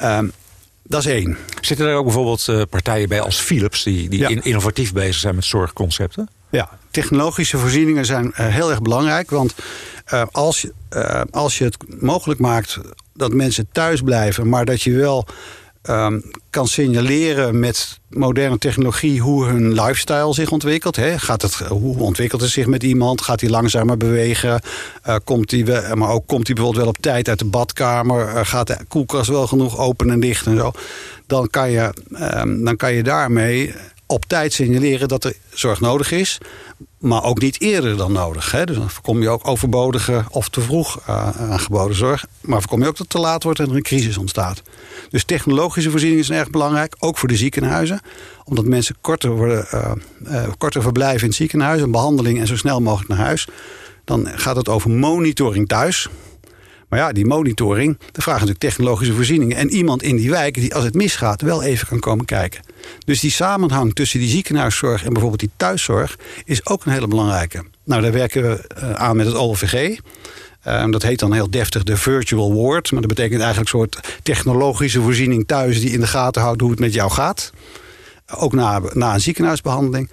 Um, 0.03 0.33
dat 0.83 1.01
is 1.01 1.07
één. 1.07 1.37
Zitten 1.61 1.87
er 1.87 1.95
ook 1.95 2.05
bijvoorbeeld 2.05 2.71
partijen 2.71 3.09
bij 3.09 3.21
als 3.21 3.41
Philips... 3.41 3.83
die, 3.83 4.09
die 4.09 4.19
ja. 4.19 4.43
innovatief 4.43 4.93
bezig 4.93 5.15
zijn 5.15 5.35
met 5.35 5.45
zorgconcepten? 5.45 6.29
Ja, 6.51 6.79
technologische 6.91 7.59
voorzieningen 7.59 8.07
zijn 8.07 8.27
uh, 8.27 8.33
heel 8.47 8.71
erg 8.71 8.83
belangrijk. 8.83 9.31
Want 9.31 9.55
uh, 10.13 10.23
als, 10.31 10.67
als 11.31 11.59
je 11.59 11.65
het 11.65 12.01
mogelijk 12.01 12.41
maakt 12.41 12.79
dat 13.15 13.33
mensen 13.33 13.69
thuis 13.73 14.01
blijven, 14.01 14.49
maar 14.49 14.65
dat 14.65 14.83
je 14.83 14.93
wel 14.93 15.27
um, 15.91 16.23
kan 16.51 16.69
signaleren 16.69 17.59
met 17.59 18.01
moderne 18.09 18.59
technologie 18.59 19.21
hoe 19.21 19.47
hun 19.47 19.73
lifestyle 19.73 20.35
zich 20.35 20.51
ontwikkelt. 20.51 20.97
Hè? 20.97 21.19
Gaat 21.19 21.43
het, 21.43 21.55
hoe 21.55 21.99
ontwikkelt 21.99 22.41
het 22.41 22.51
zich 22.51 22.67
met 22.67 22.83
iemand? 22.83 23.21
Gaat 23.21 23.41
hij 23.41 23.51
langzamer 23.51 23.97
bewegen? 23.97 24.61
komt 25.25 25.51
hij, 25.51 25.95
maar 25.95 26.11
ook 26.11 26.27
komt 26.27 26.47
hij 26.47 26.55
bijvoorbeeld 26.55 26.85
wel 26.85 26.95
op 26.95 26.99
tijd 27.01 27.29
uit 27.29 27.39
de 27.39 27.45
badkamer? 27.45 28.47
gaat 28.47 28.67
de 28.67 28.79
koelkast 28.89 29.29
wel 29.29 29.47
genoeg 29.47 29.79
open 29.79 30.11
en 30.11 30.21
dicht 30.21 30.47
en 30.47 30.57
zo? 30.57 30.73
Dan 31.27 31.51
kan 31.51 31.71
je, 31.71 31.93
um, 32.37 32.65
dan 32.65 32.77
kan 32.77 32.93
je 32.93 33.03
daarmee 33.03 33.75
op 34.07 34.25
tijd 34.25 34.53
signaleren 34.53 35.09
dat 35.09 35.25
er 35.25 35.35
zorg 35.55 35.81
nodig 35.81 36.13
is. 36.13 36.39
Maar 36.99 37.25
ook 37.25 37.41
niet 37.41 37.61
eerder 37.61 37.97
dan 37.97 38.13
nodig. 38.13 38.51
Hè? 38.51 38.65
Dus 38.65 38.77
dan 38.77 38.91
voorkom 38.91 39.23
je 39.23 39.29
ook 39.29 39.49
overbodige 39.49 40.25
of 40.31 40.49
te 40.49 40.61
vroeg 40.61 41.01
uh, 41.01 41.31
aangeboden 41.51 41.97
zorg. 41.97 42.27
Maar 42.41 42.59
voorkom 42.59 42.81
je 42.81 42.87
ook 42.87 42.97
dat 42.97 42.99
het 42.99 43.11
te 43.11 43.19
laat 43.19 43.43
wordt 43.43 43.59
en 43.59 43.69
er 43.69 43.77
een 43.77 43.83
crisis 43.83 44.17
ontstaat. 44.17 44.63
Dus 45.11 45.25
technologische 45.25 45.91
voorzieningen 45.91 46.25
zijn 46.25 46.39
erg 46.39 46.51
belangrijk. 46.51 46.97
Ook 46.99 47.19
voor 47.19 47.29
de 47.29 47.37
ziekenhuizen. 47.37 48.01
Omdat 48.45 48.65
mensen 48.65 48.97
korter, 49.01 49.31
worden, 49.31 49.67
uh, 49.75 49.93
uh, 50.23 50.49
korter 50.59 50.83
verblijven 50.83 51.21
in 51.21 51.27
het 51.27 51.37
ziekenhuis. 51.37 51.81
Een 51.81 51.91
behandeling 51.91 52.41
en 52.41 52.47
zo 52.47 52.57
snel 52.57 52.81
mogelijk 52.81 53.09
naar 53.09 53.27
huis. 53.27 53.49
Dan 54.05 54.29
gaat 54.35 54.57
het 54.57 54.69
over 54.69 54.91
monitoring 54.91 55.69
thuis. 55.69 56.09
Maar 56.89 56.99
ja, 56.99 57.13
die 57.13 57.27
monitoring, 57.27 57.99
dat 57.99 58.23
vraagt 58.23 58.41
natuurlijk 58.41 58.59
technologische 58.59 59.15
voorzieningen. 59.15 59.57
En 59.57 59.71
iemand 59.71 60.03
in 60.03 60.17
die 60.17 60.31
wijk 60.31 60.55
die 60.55 60.75
als 60.75 60.85
het 60.85 60.95
misgaat 60.95 61.43
wel 61.43 61.63
even 61.63 61.89
kan 61.89 62.01
komen 62.01 62.25
kijken. 62.25 62.66
Dus 63.05 63.21
die 63.21 63.31
samenhang 63.31 63.95
tussen 63.95 64.21
die 64.21 64.29
ziekenhuiszorg 64.29 65.05
en 65.05 65.13
bijvoorbeeld 65.13 65.41
die 65.41 65.51
thuiszorg 65.57 66.17
is 66.45 66.67
ook 66.67 66.85
een 66.85 66.93
hele 66.93 67.09
belangrijke. 67.09 67.65
Nou, 67.85 68.03
daar 68.03 68.13
werken 68.13 68.43
we 68.43 68.97
aan 68.97 69.17
met 69.17 69.27
het 69.27 69.35
OLVG. 69.35 69.99
Um, 70.69 70.91
dat 70.91 71.03
heet 71.03 71.19
dan 71.19 71.33
heel 71.33 71.51
deftig 71.51 71.83
de 71.83 71.97
virtual 71.97 72.55
ward. 72.55 72.93
Maar 72.93 73.01
dat 73.01 73.11
betekent 73.11 73.41
eigenlijk 73.41 73.73
een 73.73 73.79
soort 73.79 74.21
technologische 74.23 75.01
voorziening 75.01 75.47
thuis 75.47 75.81
die 75.81 75.91
in 75.91 76.01
de 76.01 76.07
gaten 76.07 76.43
houdt 76.43 76.61
hoe 76.61 76.71
het 76.71 76.79
met 76.79 76.95
jou 76.95 77.11
gaat. 77.11 77.53
Ook 78.35 78.53
na, 78.53 78.81
na 78.93 79.15
een 79.15 79.21
ziekenhuisbehandeling. 79.21 80.11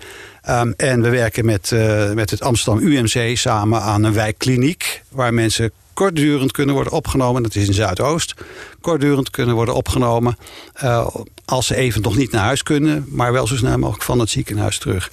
Um, 0.49 0.73
en 0.77 1.01
we 1.01 1.09
werken 1.09 1.45
met, 1.45 1.71
uh, 1.71 2.11
met 2.11 2.29
het 2.29 2.41
Amsterdam 2.41 2.83
UMC 2.83 3.37
samen 3.37 3.81
aan 3.81 4.03
een 4.03 4.13
wijkkliniek. 4.13 5.01
Waar 5.09 5.33
mensen 5.33 5.71
kortdurend 5.93 6.51
kunnen 6.51 6.75
worden 6.75 6.93
opgenomen. 6.93 7.43
Dat 7.43 7.55
is 7.55 7.67
in 7.67 7.73
Zuidoost. 7.73 8.33
Kortdurend 8.81 9.29
kunnen 9.29 9.55
worden 9.55 9.75
opgenomen. 9.75 10.37
Uh, 10.83 11.07
als 11.45 11.67
ze 11.67 11.75
even 11.75 12.01
nog 12.01 12.15
niet 12.15 12.31
naar 12.31 12.43
huis 12.43 12.63
kunnen. 12.63 13.05
Maar 13.07 13.31
wel 13.31 13.47
zo 13.47 13.55
snel 13.55 13.77
mogelijk 13.77 14.03
van 14.03 14.19
het 14.19 14.29
ziekenhuis 14.29 14.77
terug. 14.77 15.11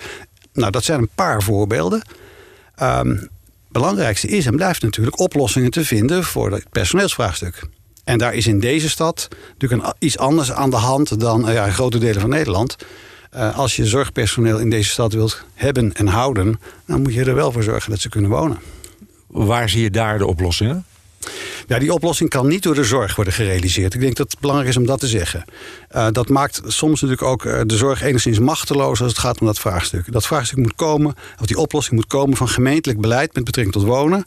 Nou, 0.52 0.70
dat 0.70 0.84
zijn 0.84 1.00
een 1.00 1.10
paar 1.14 1.42
voorbeelden. 1.42 2.02
Um, 2.82 3.28
belangrijkste 3.68 4.28
is 4.28 4.46
en 4.46 4.56
blijft 4.56 4.82
natuurlijk 4.82 5.18
oplossingen 5.18 5.70
te 5.70 5.84
vinden 5.84 6.24
voor 6.24 6.52
het 6.52 6.70
personeelsvraagstuk. 6.70 7.62
En 8.04 8.18
daar 8.18 8.34
is 8.34 8.46
in 8.46 8.60
deze 8.60 8.88
stad 8.88 9.28
natuurlijk 9.58 9.94
iets 9.98 10.18
anders 10.18 10.52
aan 10.52 10.70
de 10.70 10.76
hand 10.76 11.20
dan 11.20 11.48
uh, 11.48 11.54
ja, 11.54 11.70
grote 11.70 11.98
delen 11.98 12.20
van 12.20 12.30
Nederland. 12.30 12.76
Uh, 13.36 13.58
als 13.58 13.76
je 13.76 13.86
zorgpersoneel 13.86 14.58
in 14.58 14.70
deze 14.70 14.90
stad 14.90 15.12
wilt 15.12 15.44
hebben 15.54 15.92
en 15.92 16.06
houden, 16.06 16.60
dan 16.86 17.02
moet 17.02 17.14
je 17.14 17.24
er 17.24 17.34
wel 17.34 17.52
voor 17.52 17.62
zorgen 17.62 17.90
dat 17.90 18.00
ze 18.00 18.08
kunnen 18.08 18.30
wonen. 18.30 18.58
Waar 19.30 19.68
zie 19.68 19.82
je 19.82 19.90
daar 19.90 20.18
de 20.18 20.26
oplossingen? 20.26 20.84
Ja, 21.66 21.78
die 21.78 21.92
oplossing 21.92 22.30
kan 22.30 22.48
niet 22.48 22.62
door 22.62 22.74
de 22.74 22.84
zorg 22.84 23.16
worden 23.16 23.34
gerealiseerd. 23.34 23.94
Ik 23.94 24.00
denk 24.00 24.16
dat 24.16 24.30
het 24.30 24.40
belangrijk 24.40 24.70
is 24.70 24.76
om 24.76 24.86
dat 24.86 25.00
te 25.00 25.06
zeggen. 25.06 25.44
Uh, 25.96 26.06
dat 26.12 26.28
maakt 26.28 26.60
soms 26.66 27.00
natuurlijk 27.00 27.28
ook 27.28 27.44
uh, 27.44 27.60
de 27.66 27.76
zorg 27.76 28.02
enigszins 28.02 28.38
machteloos 28.38 29.00
als 29.00 29.08
het 29.08 29.18
gaat 29.18 29.40
om 29.40 29.46
dat 29.46 29.58
vraagstuk. 29.58 30.12
Dat 30.12 30.26
vraagstuk 30.26 30.58
moet 30.58 30.74
komen, 30.74 31.14
of 31.40 31.46
die 31.46 31.58
oplossing 31.58 31.94
moet 31.96 32.06
komen 32.06 32.36
van 32.36 32.48
gemeentelijk 32.48 33.00
beleid 33.00 33.34
met 33.34 33.44
betrekking 33.44 33.76
tot 33.76 33.86
wonen. 33.86 34.24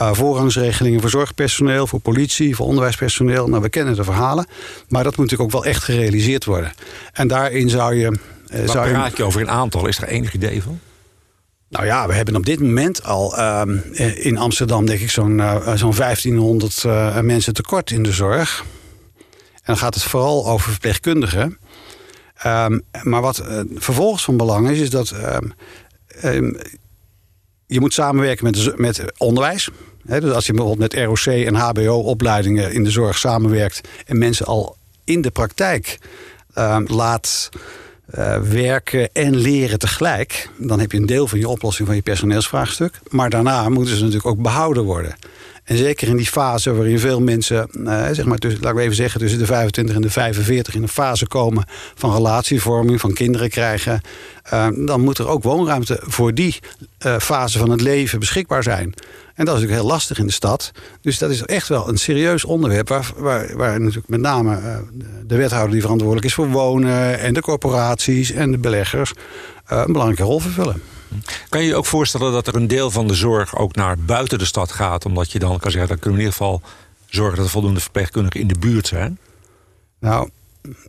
Uh, 0.00 0.12
voorrangsregelingen 0.12 1.00
voor 1.00 1.10
zorgpersoneel, 1.10 1.86
voor 1.86 2.00
politie, 2.00 2.56
voor 2.56 2.66
onderwijspersoneel. 2.66 3.48
Nou, 3.48 3.62
we 3.62 3.68
kennen 3.68 3.94
de 3.94 4.04
verhalen. 4.04 4.46
Maar 4.88 5.04
dat 5.04 5.16
moet 5.16 5.30
natuurlijk 5.30 5.54
ook 5.54 5.62
wel 5.62 5.72
echt 5.72 5.84
gerealiseerd 5.84 6.44
worden. 6.44 6.72
En 7.12 7.28
daarin 7.28 7.68
zou 7.68 7.94
je. 7.94 8.18
Waar 8.46 8.68
zou 8.68 8.90
praat 8.90 9.16
je 9.16 9.24
over 9.24 9.40
een 9.40 9.50
aantal? 9.50 9.86
Is 9.86 9.98
er 9.98 10.08
enig 10.08 10.34
idee 10.34 10.62
van? 10.62 10.80
Nou 11.72 11.84
ja, 11.86 12.06
we 12.06 12.14
hebben 12.14 12.36
op 12.36 12.46
dit 12.46 12.60
moment 12.60 13.04
al 13.04 13.38
uh, 13.38 13.62
in 14.14 14.38
Amsterdam, 14.38 14.86
denk 14.86 15.00
ik, 15.00 15.10
zo'n 15.10 15.38
uh, 15.38 15.74
zo'n 15.74 15.94
1500 15.94 16.82
uh, 16.86 17.20
mensen 17.20 17.54
tekort 17.54 17.90
in 17.90 18.02
de 18.02 18.12
zorg. 18.12 18.64
En 19.54 19.62
dan 19.64 19.76
gaat 19.76 19.94
het 19.94 20.02
vooral 20.02 20.46
over 20.46 20.70
verpleegkundigen. 20.70 21.58
Um, 22.46 22.82
maar 23.02 23.20
wat 23.20 23.42
vervolgens 23.74 24.24
van 24.24 24.36
belang 24.36 24.68
is, 24.68 24.78
is 24.78 24.90
dat 24.90 25.14
um, 26.22 26.56
je 27.66 27.80
moet 27.80 27.94
samenwerken 27.94 28.44
met, 28.44 28.78
met 28.78 29.12
onderwijs. 29.18 29.68
Dus 30.02 30.32
als 30.32 30.46
je 30.46 30.52
bijvoorbeeld 30.52 30.94
met 30.94 31.04
ROC 31.04 31.26
en 31.26 31.54
HBO-opleidingen 31.54 32.72
in 32.72 32.84
de 32.84 32.90
zorg 32.90 33.18
samenwerkt 33.18 33.88
en 34.06 34.18
mensen 34.18 34.46
al 34.46 34.76
in 35.04 35.20
de 35.20 35.30
praktijk 35.30 35.98
laat 36.86 37.48
uh, 38.18 38.36
werken 38.36 39.08
en 39.12 39.36
leren 39.36 39.78
tegelijk, 39.78 40.48
dan 40.58 40.80
heb 40.80 40.92
je 40.92 40.98
een 40.98 41.06
deel 41.06 41.28
van 41.28 41.38
je 41.38 41.48
oplossing 41.48 41.86
van 41.86 41.96
je 41.96 42.02
personeelsvraagstuk. 42.02 43.00
Maar 43.08 43.30
daarna 43.30 43.68
moeten 43.68 43.94
ze 43.96 44.00
natuurlijk 44.00 44.26
ook 44.26 44.42
behouden 44.42 44.82
worden. 44.82 45.14
En 45.64 45.76
zeker 45.76 46.08
in 46.08 46.16
die 46.16 46.26
fase 46.26 46.74
waarin 46.74 46.98
veel 46.98 47.20
mensen, 47.20 47.68
uh, 47.74 48.06
zeg 48.12 48.24
maar, 48.24 48.38
tussen, 48.38 48.60
laten 48.60 48.76
we 48.76 48.82
even 48.82 48.96
zeggen, 48.96 49.20
tussen 49.20 49.38
de 49.38 49.46
25 49.46 49.94
en 49.94 50.02
de 50.02 50.10
45 50.10 50.74
in 50.74 50.82
een 50.82 50.88
fase 50.88 51.26
komen 51.26 51.64
van 51.94 52.12
relatievorming, 52.12 53.00
van 53.00 53.12
kinderen 53.12 53.50
krijgen, 53.50 54.00
uh, 54.52 54.68
dan 54.86 55.00
moet 55.00 55.18
er 55.18 55.28
ook 55.28 55.42
woonruimte 55.42 56.00
voor 56.02 56.34
die 56.34 56.58
uh, 57.06 57.18
fase 57.18 57.58
van 57.58 57.70
het 57.70 57.80
leven 57.80 58.18
beschikbaar 58.18 58.62
zijn. 58.62 58.94
En 59.34 59.44
dat 59.44 59.54
is 59.54 59.60
natuurlijk 59.60 59.80
heel 59.80 59.90
lastig 59.90 60.18
in 60.18 60.26
de 60.26 60.32
stad. 60.32 60.72
Dus 61.00 61.18
dat 61.18 61.30
is 61.30 61.42
echt 61.42 61.68
wel 61.68 61.88
een 61.88 61.98
serieus 61.98 62.44
onderwerp 62.44 62.88
waar, 62.88 63.10
waar, 63.16 63.56
waar 63.56 63.80
natuurlijk 63.80 64.08
met 64.08 64.20
name 64.20 64.60
de 65.26 65.36
wethouder 65.36 65.72
die 65.72 65.80
verantwoordelijk 65.80 66.26
is 66.26 66.34
voor 66.34 66.48
wonen 66.48 67.18
en 67.18 67.34
de 67.34 67.40
corporaties 67.40 68.30
en 68.30 68.50
de 68.50 68.58
beleggers 68.58 69.12
een 69.66 69.92
belangrijke 69.92 70.22
rol 70.22 70.40
vervullen. 70.40 70.91
Kan 71.48 71.60
je 71.60 71.66
je 71.66 71.76
ook 71.76 71.86
voorstellen 71.86 72.32
dat 72.32 72.46
er 72.46 72.54
een 72.56 72.68
deel 72.68 72.90
van 72.90 73.06
de 73.06 73.14
zorg 73.14 73.56
ook 73.56 73.74
naar 73.74 73.98
buiten 73.98 74.38
de 74.38 74.44
stad 74.44 74.72
gaat? 74.72 75.04
Omdat 75.04 75.32
je 75.32 75.38
dan 75.38 75.58
kan 75.58 75.70
zeggen, 75.70 75.88
dan 75.88 75.98
kunnen 75.98 76.18
we 76.18 76.24
in 76.24 76.32
ieder 76.32 76.46
geval 76.46 76.62
zorgen 77.06 77.36
dat 77.36 77.44
er 77.44 77.52
voldoende 77.52 77.80
verpleegkundigen 77.80 78.40
in 78.40 78.48
de 78.48 78.58
buurt 78.58 78.86
zijn? 78.86 79.18
Nou, 79.98 80.28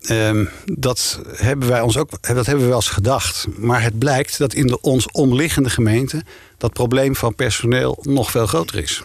um, 0.10 0.50
dat 0.66 1.20
hebben 1.36 1.68
wij 1.68 1.82
ons 1.82 1.98
ook 1.98 2.10
dat 2.10 2.46
hebben 2.46 2.64
we 2.64 2.70
wel 2.70 2.76
eens 2.76 2.90
gedacht. 2.90 3.48
Maar 3.58 3.82
het 3.82 4.00
blijkt 4.00 4.38
dat 4.38 4.54
in 4.54 4.68
de 4.68 4.82
ons 4.82 5.12
omliggende 5.12 5.70
gemeente 5.70 6.24
dat 6.58 6.74
probleem 6.74 7.16
van 7.16 7.36
personeel 7.36 7.98
nog 8.02 8.32
veel 8.32 8.48
groter 8.48 8.80
is. 8.80 9.04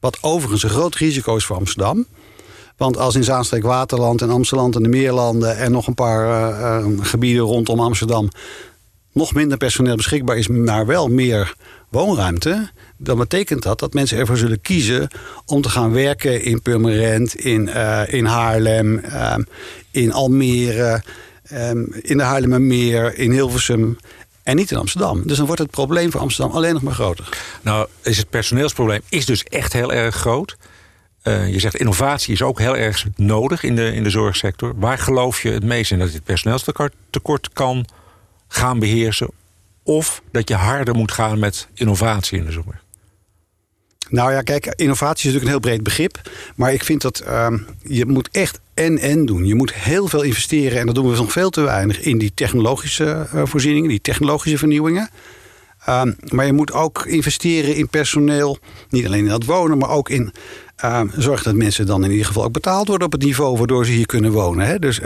Wat 0.00 0.18
overigens 0.22 0.62
een 0.62 0.70
groot 0.70 0.94
risico 0.94 1.36
is 1.36 1.44
voor 1.44 1.56
Amsterdam. 1.56 2.06
Want 2.76 2.96
als 2.96 3.14
in 3.14 3.24
Zaanstreek 3.24 3.62
Waterland 3.62 4.22
en 4.22 4.30
Amsterdam 4.30 4.72
en 4.72 4.82
de 4.82 4.88
Meerlanden 4.88 5.56
en 5.56 5.72
nog 5.72 5.86
een 5.86 5.94
paar 5.94 6.26
uh, 6.26 6.86
uh, 6.86 7.04
gebieden 7.04 7.42
rondom 7.42 7.80
Amsterdam 7.80 8.28
nog 9.14 9.34
minder 9.34 9.58
personeel 9.58 9.96
beschikbaar 9.96 10.36
is, 10.36 10.48
maar 10.48 10.86
wel 10.86 11.08
meer 11.08 11.54
woonruimte, 11.88 12.70
dan 12.96 13.18
betekent 13.18 13.62
dat 13.62 13.78
dat 13.78 13.94
mensen 13.94 14.18
ervoor 14.18 14.36
zullen 14.36 14.60
kiezen 14.60 15.08
om 15.46 15.62
te 15.62 15.68
gaan 15.68 15.92
werken 15.92 16.42
in 16.42 16.62
Purmerend, 16.62 17.34
in, 17.34 17.66
uh, 17.68 18.02
in 18.06 18.24
Haarlem, 18.24 18.98
uh, 19.04 19.36
in 19.90 20.12
Almere, 20.12 21.02
um, 21.52 21.94
in 22.00 22.16
de 22.16 22.22
Haarlemmermeer, 22.22 23.18
in 23.18 23.30
Hilversum. 23.30 23.96
En 24.42 24.56
niet 24.56 24.70
in 24.70 24.76
Amsterdam. 24.76 25.26
Dus 25.26 25.36
dan 25.36 25.46
wordt 25.46 25.60
het 25.60 25.70
probleem 25.70 26.10
voor 26.10 26.20
Amsterdam 26.20 26.54
alleen 26.56 26.72
nog 26.72 26.82
maar 26.82 26.94
groter. 26.94 27.28
Nou, 27.62 27.88
is 28.02 28.16
het 28.16 28.30
personeelsprobleem 28.30 29.00
is 29.08 29.26
dus 29.26 29.44
echt 29.44 29.72
heel 29.72 29.92
erg 29.92 30.14
groot. 30.14 30.56
Uh, 31.22 31.52
je 31.52 31.60
zegt 31.60 31.76
innovatie 31.76 32.32
is 32.32 32.42
ook 32.42 32.58
heel 32.58 32.76
erg 32.76 33.06
nodig 33.16 33.62
in 33.62 33.76
de, 33.76 33.94
in 33.94 34.02
de 34.02 34.10
zorgsector. 34.10 34.72
Waar 34.76 34.98
geloof 34.98 35.42
je 35.42 35.50
het 35.50 35.64
meest 35.64 35.90
in 35.90 35.98
dat 35.98 36.12
dit 36.12 36.24
personeelstekort 36.24 37.52
kan 37.52 37.86
gaan 38.48 38.78
beheersen. 38.78 39.28
Of 39.82 40.22
dat 40.30 40.48
je 40.48 40.54
harder 40.54 40.94
moet 40.94 41.12
gaan 41.12 41.38
met 41.38 41.68
innovatie 41.74 42.38
in 42.38 42.44
de 42.44 42.52
zorg. 42.52 42.82
Nou 44.08 44.32
ja, 44.32 44.42
kijk, 44.42 44.72
innovatie 44.76 45.28
is 45.28 45.34
natuurlijk 45.34 45.44
een 45.44 45.50
heel 45.50 45.60
breed 45.60 45.82
begrip. 45.82 46.30
Maar 46.56 46.72
ik 46.72 46.84
vind 46.84 47.02
dat 47.02 47.24
uh, 47.26 47.46
je 47.82 48.06
moet 48.06 48.28
echt 48.32 48.60
en-en 48.74 49.26
doen. 49.26 49.46
Je 49.46 49.54
moet 49.54 49.74
heel 49.74 50.08
veel 50.08 50.22
investeren, 50.22 50.78
en 50.78 50.86
dat 50.86 50.94
doen 50.94 51.10
we 51.10 51.16
nog 51.16 51.32
veel 51.32 51.50
te 51.50 51.60
weinig... 51.60 52.00
in 52.00 52.18
die 52.18 52.32
technologische 52.34 53.26
uh, 53.34 53.42
voorzieningen, 53.44 53.88
die 53.88 54.00
technologische 54.00 54.58
vernieuwingen. 54.58 55.10
Uh, 55.88 56.02
maar 56.28 56.46
je 56.46 56.52
moet 56.52 56.72
ook 56.72 57.06
investeren 57.06 57.76
in 57.76 57.88
personeel. 57.88 58.58
Niet 58.88 59.06
alleen 59.06 59.24
in 59.24 59.28
dat 59.28 59.44
wonen, 59.44 59.78
maar 59.78 59.90
ook 59.90 60.08
in... 60.08 60.32
Uh, 60.84 61.00
zorg 61.16 61.42
dat 61.42 61.54
mensen 61.54 61.86
dan 61.86 62.04
in 62.04 62.10
ieder 62.10 62.26
geval 62.26 62.44
ook 62.44 62.52
betaald 62.52 62.88
worden 62.88 63.06
op 63.06 63.12
het 63.12 63.22
niveau... 63.22 63.58
waardoor 63.58 63.86
ze 63.86 63.92
hier 63.92 64.06
kunnen 64.06 64.32
wonen. 64.32 64.66
Hè? 64.66 64.78
Dus 64.78 65.00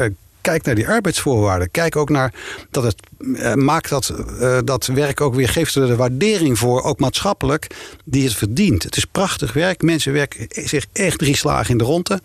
kijk 0.49 0.65
naar 0.65 0.75
die 0.75 0.89
arbeidsvoorwaarden. 0.89 1.71
Kijk 1.71 1.97
ook 1.97 2.09
naar 2.09 2.35
dat 2.71 2.83
het 2.83 2.97
uh, 3.19 3.55
maakt 3.55 3.89
dat, 3.89 4.15
uh, 4.41 4.59
dat 4.65 4.87
werk 4.87 5.21
ook 5.21 5.35
weer 5.35 5.49
geeft 5.49 5.75
er 5.75 5.87
de 5.87 5.97
waardering 5.97 6.59
voor, 6.59 6.83
ook 6.83 6.99
maatschappelijk, 6.99 7.67
die 8.05 8.25
het 8.25 8.35
verdient. 8.35 8.83
Het 8.83 8.97
is 8.97 9.05
prachtig 9.05 9.53
werk. 9.53 9.83
Mensen 9.83 10.13
werken 10.13 10.47
zich 10.49 10.87
echt 10.93 11.19
drie 11.19 11.37
slagen 11.37 11.71
in 11.71 11.79
de 11.79 11.85
ronde. 11.85 12.21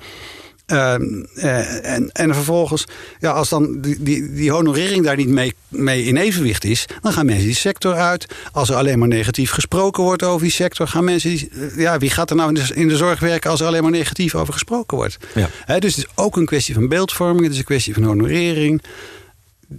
Uh, 0.67 0.95
uh, 1.35 1.93
en, 1.93 2.11
en 2.11 2.33
vervolgens, 2.33 2.85
ja, 3.19 3.31
als 3.31 3.49
dan 3.49 3.81
die, 3.81 4.03
die, 4.03 4.33
die 4.33 4.51
honorering 4.51 5.03
daar 5.03 5.15
niet 5.15 5.27
mee, 5.27 5.53
mee 5.67 6.03
in 6.03 6.17
evenwicht 6.17 6.63
is, 6.63 6.85
dan 7.01 7.13
gaan 7.13 7.25
mensen 7.25 7.45
die 7.45 7.55
sector 7.55 7.93
uit. 7.93 8.25
Als 8.51 8.69
er 8.69 8.75
alleen 8.75 8.99
maar 8.99 9.07
negatief 9.07 9.51
gesproken 9.51 10.03
wordt 10.03 10.23
over 10.23 10.41
die 10.41 10.51
sector, 10.51 10.87
gaan 10.87 11.03
mensen 11.03 11.29
die, 11.29 11.49
ja, 11.75 11.97
wie 11.97 12.09
gaat 12.09 12.29
er 12.29 12.35
nou 12.35 12.49
in 12.49 12.55
de, 12.55 12.73
in 12.73 12.87
de 12.87 12.95
zorg 12.95 13.19
werken 13.19 13.49
als 13.49 13.59
er 13.59 13.67
alleen 13.67 13.81
maar 13.81 13.91
negatief 13.91 14.35
over 14.35 14.53
gesproken 14.53 14.97
wordt? 14.97 15.17
Ja. 15.35 15.49
He, 15.65 15.79
dus 15.79 15.95
het 15.95 16.05
is 16.05 16.11
ook 16.15 16.37
een 16.37 16.45
kwestie 16.45 16.73
van 16.73 16.87
beeldvorming, 16.87 17.43
het 17.43 17.51
is 17.51 17.57
een 17.57 17.63
kwestie 17.63 17.93
van 17.93 18.03
honorering 18.03 18.81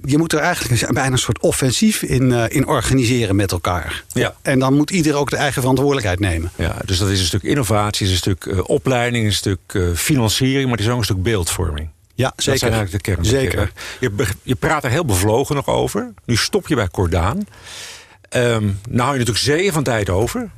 je 0.05 0.19
moet 0.19 0.33
er 0.33 0.39
eigenlijk 0.39 0.93
bijna 0.93 1.13
een 1.13 1.19
soort 1.19 1.41
offensief 1.41 2.03
in, 2.03 2.31
uh, 2.31 2.45
in 2.49 2.67
organiseren 2.67 3.37
met 3.37 3.53
elkaar. 3.53 4.05
Ja. 4.13 4.35
En 4.43 4.59
dan 4.59 4.75
moet 4.75 4.91
ieder 4.91 5.15
ook 5.15 5.31
de 5.31 5.37
eigen 5.37 5.61
verantwoordelijkheid 5.61 6.21
nemen. 6.21 6.51
Ja, 6.57 6.77
dus 6.85 6.99
dat 6.99 7.09
is 7.09 7.21
een 7.21 7.27
stuk 7.27 7.43
innovatie, 7.43 8.07
is 8.07 8.13
een 8.13 8.19
stuk 8.19 8.45
uh, 8.45 8.59
opleiding, 8.63 9.27
een 9.27 9.33
stuk 9.33 9.61
uh, 9.73 9.95
financiering, 9.95 10.65
maar 10.65 10.77
het 10.77 10.87
is 10.87 10.93
ook 10.93 10.99
een 10.99 11.05
stuk 11.05 11.23
beeldvorming. 11.23 11.89
Ja, 12.15 12.33
zeker. 12.37 12.51
Dat 12.51 12.59
zijn 12.61 12.73
eigenlijk 12.73 13.05
de 13.05 13.11
kern. 13.11 13.25
Zeker. 13.25 13.73
Je, 14.01 14.27
je 14.43 14.55
praat 14.55 14.85
er 14.85 14.91
heel 14.91 15.05
bevlogen 15.05 15.55
nog 15.55 15.69
over. 15.69 16.13
Nu 16.25 16.37
stop 16.37 16.69
je 16.69 16.75
bij 16.75 16.89
Cordaan. 16.89 17.37
Um, 17.37 18.81
nou 18.89 19.01
hou 19.01 19.13
je 19.13 19.19
natuurlijk 19.19 19.39
zeeën 19.39 19.73
van 19.73 19.83
tijd 19.83 20.11
over. 20.11 20.51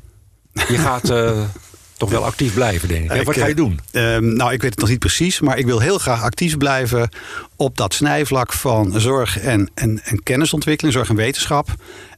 Je 0.53 0.79
gaat 0.79 1.11
uh, 1.11 1.31
toch 1.97 2.11
wel 2.11 2.25
actief 2.25 2.55
blijven, 2.55 2.89
denk 2.89 3.13
ik. 3.13 3.23
Wat 3.23 3.37
ga 3.37 3.47
je 3.47 3.55
doen? 3.55 3.81
Uh, 3.93 4.17
nou, 4.19 4.53
ik 4.53 4.63
weet 4.63 4.71
het 4.71 4.81
nog 4.81 4.89
niet 4.89 4.99
precies. 4.99 5.41
Maar 5.41 5.59
ik 5.59 5.67
wil 5.67 5.81
heel 5.81 5.99
graag 5.99 6.23
actief 6.23 6.57
blijven 6.57 7.09
op 7.57 7.77
dat 7.77 7.95
snijvlak 7.95 8.53
van 8.53 9.01
zorg 9.01 9.39
en, 9.39 9.71
en, 9.75 10.01
en 10.05 10.23
kennisontwikkeling, 10.23 10.95
zorg 10.95 11.09
en 11.09 11.17
wetenschap. 11.17 11.69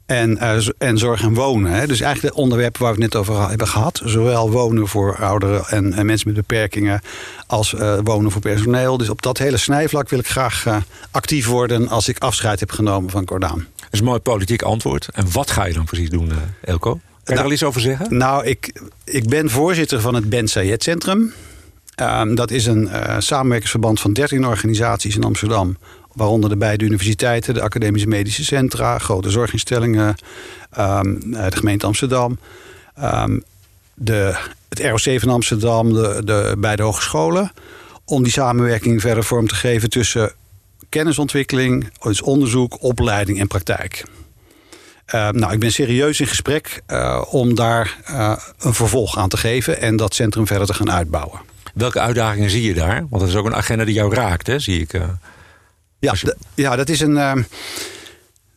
En, 0.07 0.31
uh, 0.31 0.57
en 0.79 0.99
zorg 0.99 1.23
en 1.23 1.35
wonen. 1.35 1.73
Hè. 1.73 1.87
Dus 1.87 2.01
eigenlijk 2.01 2.35
de 2.35 2.41
onderwerpen 2.41 2.83
waar 2.83 2.95
we 2.95 3.03
het 3.03 3.13
net 3.13 3.23
over 3.23 3.49
hebben 3.49 3.69
gehad. 3.69 4.01
Zowel 4.05 4.51
wonen 4.51 4.89
voor 4.89 5.17
ouderen 5.17 5.65
en, 5.67 5.93
en 5.93 6.07
mensen 6.07 6.29
met 6.29 6.37
beperkingen. 6.37 7.01
als 7.47 7.73
uh, 7.73 7.99
wonen 8.05 8.31
voor 8.31 8.41
personeel. 8.41 8.97
Dus 8.97 9.09
op 9.09 9.23
dat 9.23 9.39
hele 9.39 9.57
snijvlak 9.57 10.09
wil 10.09 10.19
ik 10.19 10.29
graag 10.29 10.65
actief 11.11 11.47
worden. 11.47 11.89
als 11.89 12.09
ik 12.09 12.19
afscheid 12.19 12.61
heb 12.61 12.71
genomen 12.71 13.11
van 13.11 13.25
Cordaan. 13.25 13.67
Dat 13.77 13.89
is 13.91 13.99
een 13.99 14.05
mooi 14.05 14.19
politiek 14.21 14.63
antwoord. 14.63 15.09
En 15.13 15.33
wat 15.33 15.51
ga 15.51 15.65
je 15.65 15.75
dan 15.75 15.85
precies 15.85 16.11
doen, 16.11 16.33
Elko? 16.65 17.01
Je 17.29 17.35
er 17.35 17.45
al 17.45 17.53
iets 17.53 17.63
over 17.63 17.81
zeggen? 17.81 18.17
Nou, 18.17 18.47
ik, 18.47 18.81
ik 19.05 19.29
ben 19.29 19.51
voorzitter 19.51 20.01
van 20.01 20.15
het 20.15 20.29
Ben 20.29 20.49
Sayed 20.49 20.83
Centrum. 20.83 21.33
Um, 22.01 22.35
dat 22.35 22.51
is 22.51 22.67
een 22.67 22.89
samenwerkingsverband 23.19 24.01
van 24.01 24.13
13 24.13 24.47
organisaties 24.47 25.17
in 25.17 25.25
Amsterdam 25.25 25.77
Waaronder 26.19 26.51
de 26.51 26.57
beide 26.57 26.85
universiteiten, 26.85 27.55
de 27.55 27.63
academische 27.63 28.09
medische 28.09 28.45
centra, 28.45 28.99
grote 28.99 29.31
zorginstellingen, 29.31 30.15
um, 30.79 31.21
de 31.31 31.57
gemeente 31.57 31.87
Amsterdam, 31.87 32.39
um, 33.03 33.43
de, 33.95 34.39
het 34.69 34.81
ROC 34.81 35.21
van 35.21 35.29
Amsterdam, 35.29 35.93
de, 35.93 36.21
de 36.25 36.55
beide 36.59 36.83
hogescholen. 36.83 37.53
Om 38.05 38.23
die 38.23 38.33
samenwerking 38.33 39.01
verder 39.01 39.25
vorm 39.25 39.49
te 39.49 39.55
geven 39.55 39.91
tussen 39.91 40.33
kennisontwikkeling, 40.89 41.91
dus 42.03 42.23
onderzoek, 42.23 42.83
opleiding 42.83 43.41
en 43.41 43.47
praktijk. 43.47 44.05
Uh, 45.15 45.29
nou, 45.29 45.53
ik 45.53 45.59
ben 45.59 45.73
serieus 45.73 46.21
in 46.21 46.27
gesprek 46.27 46.83
uh, 46.89 47.23
om 47.31 47.55
daar 47.55 47.97
uh, 48.11 48.37
een 48.59 48.75
vervolg 48.75 49.19
aan 49.19 49.29
te 49.29 49.37
geven 49.37 49.81
en 49.81 49.97
dat 49.97 50.15
centrum 50.15 50.47
verder 50.47 50.67
te 50.67 50.75
gaan 50.75 50.91
uitbouwen. 50.91 51.41
Welke 51.75 52.01
uitdagingen 52.01 52.51
zie 52.51 52.63
je 52.63 52.75
daar? 52.75 53.07
Want 53.11 53.23
dat 53.23 53.29
is 53.29 53.35
ook 53.35 53.47
een 53.47 53.55
agenda 53.55 53.85
die 53.85 53.95
jou 53.95 54.15
raakt, 54.15 54.47
hè? 54.47 54.59
zie 54.59 54.81
ik. 54.81 55.01
Ja, 55.99 56.15
ja 56.55 56.77
dat 56.77 56.89
is 56.89 57.01
een. 57.01 57.47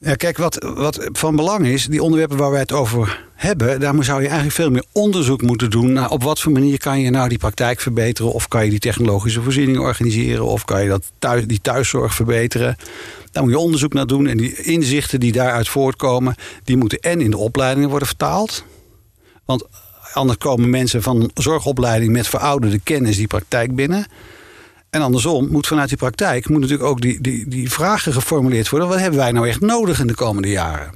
Ja, 0.03 0.15
kijk, 0.15 0.37
wat, 0.37 0.63
wat 0.75 1.09
van 1.11 1.35
belang 1.35 1.65
is, 1.65 1.85
die 1.85 2.03
onderwerpen 2.03 2.37
waar 2.37 2.51
wij 2.51 2.59
het 2.59 2.71
over 2.71 3.25
hebben, 3.33 3.79
daar 3.79 4.03
zou 4.03 4.21
je 4.21 4.27
eigenlijk 4.27 4.55
veel 4.55 4.69
meer 4.69 4.83
onderzoek 4.91 5.41
moeten 5.41 5.69
doen. 5.69 5.93
Naar 5.93 6.09
op 6.09 6.23
wat 6.23 6.39
voor 6.39 6.51
manier 6.51 6.77
kan 6.77 6.99
je 6.99 7.09
nou 7.09 7.29
die 7.29 7.37
praktijk 7.37 7.79
verbeteren? 7.79 8.31
Of 8.31 8.47
kan 8.47 8.63
je 8.63 8.69
die 8.69 8.79
technologische 8.79 9.41
voorzieningen 9.41 9.81
organiseren? 9.81 10.45
Of 10.45 10.65
kan 10.65 10.83
je 10.83 10.89
dat 10.89 11.03
die 11.47 11.61
thuiszorg 11.61 12.13
verbeteren? 12.13 12.77
Daar 13.31 13.43
moet 13.43 13.51
je 13.51 13.57
onderzoek 13.59 13.93
naar 13.93 14.07
doen. 14.07 14.27
En 14.27 14.37
die 14.37 14.63
inzichten 14.63 15.19
die 15.19 15.31
daaruit 15.31 15.69
voortkomen, 15.69 16.35
die 16.63 16.77
moeten 16.77 16.99
en 16.99 17.21
in 17.21 17.31
de 17.31 17.37
opleidingen 17.37 17.89
worden 17.89 18.07
vertaald. 18.07 18.63
Want 19.45 19.67
anders 20.13 20.37
komen 20.37 20.69
mensen 20.69 21.01
van 21.01 21.31
zorgopleiding 21.33 22.11
met 22.11 22.27
verouderde 22.27 22.79
kennis 22.79 23.17
die 23.17 23.27
praktijk 23.27 23.75
binnen. 23.75 24.05
En 24.91 25.01
andersom 25.01 25.47
moet 25.51 25.67
vanuit 25.67 25.89
die 25.89 25.97
praktijk 25.97 26.49
moet 26.49 26.59
natuurlijk 26.59 26.89
ook 26.89 27.01
die, 27.01 27.21
die, 27.21 27.47
die 27.47 27.71
vragen 27.71 28.13
geformuleerd 28.13 28.69
worden. 28.69 28.89
Wat 28.89 28.99
hebben 28.99 29.19
wij 29.19 29.31
nou 29.31 29.47
echt 29.47 29.59
nodig 29.59 29.99
in 29.99 30.07
de 30.07 30.15
komende 30.15 30.49
jaren? 30.49 30.93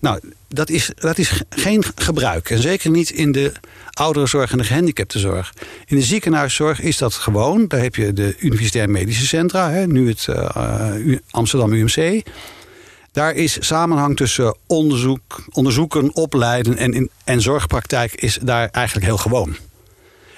Nou, 0.00 0.20
dat 0.48 0.70
is, 0.70 0.90
dat 0.94 1.18
is 1.18 1.42
geen 1.48 1.84
gebruik. 1.94 2.50
En 2.50 2.58
zeker 2.58 2.90
niet 2.90 3.10
in 3.10 3.32
de 3.32 3.52
ouderenzorg 3.90 4.52
en 4.52 4.58
de 4.58 4.64
gehandicaptenzorg. 4.64 5.52
In 5.86 5.96
de 5.96 6.02
ziekenhuiszorg 6.02 6.80
is 6.80 6.98
dat 6.98 7.14
gewoon. 7.14 7.64
Daar 7.68 7.80
heb 7.80 7.94
je 7.94 8.12
de 8.12 8.36
Universitair 8.38 8.90
Medische 8.90 9.26
Centra, 9.26 9.70
hè, 9.70 9.86
nu 9.86 10.08
het 10.08 10.26
uh, 10.30 11.16
Amsterdam 11.30 11.72
UMC. 11.72 12.22
Daar 13.12 13.34
is 13.34 13.66
samenhang 13.66 14.16
tussen 14.16 14.56
onderzoek, 14.66 15.44
onderzoeken, 15.52 16.14
opleiden 16.14 16.76
en, 16.76 17.10
en 17.24 17.40
zorgpraktijk 17.40 18.14
is 18.14 18.38
daar 18.42 18.68
eigenlijk 18.70 19.06
heel 19.06 19.18
gewoon. 19.18 19.56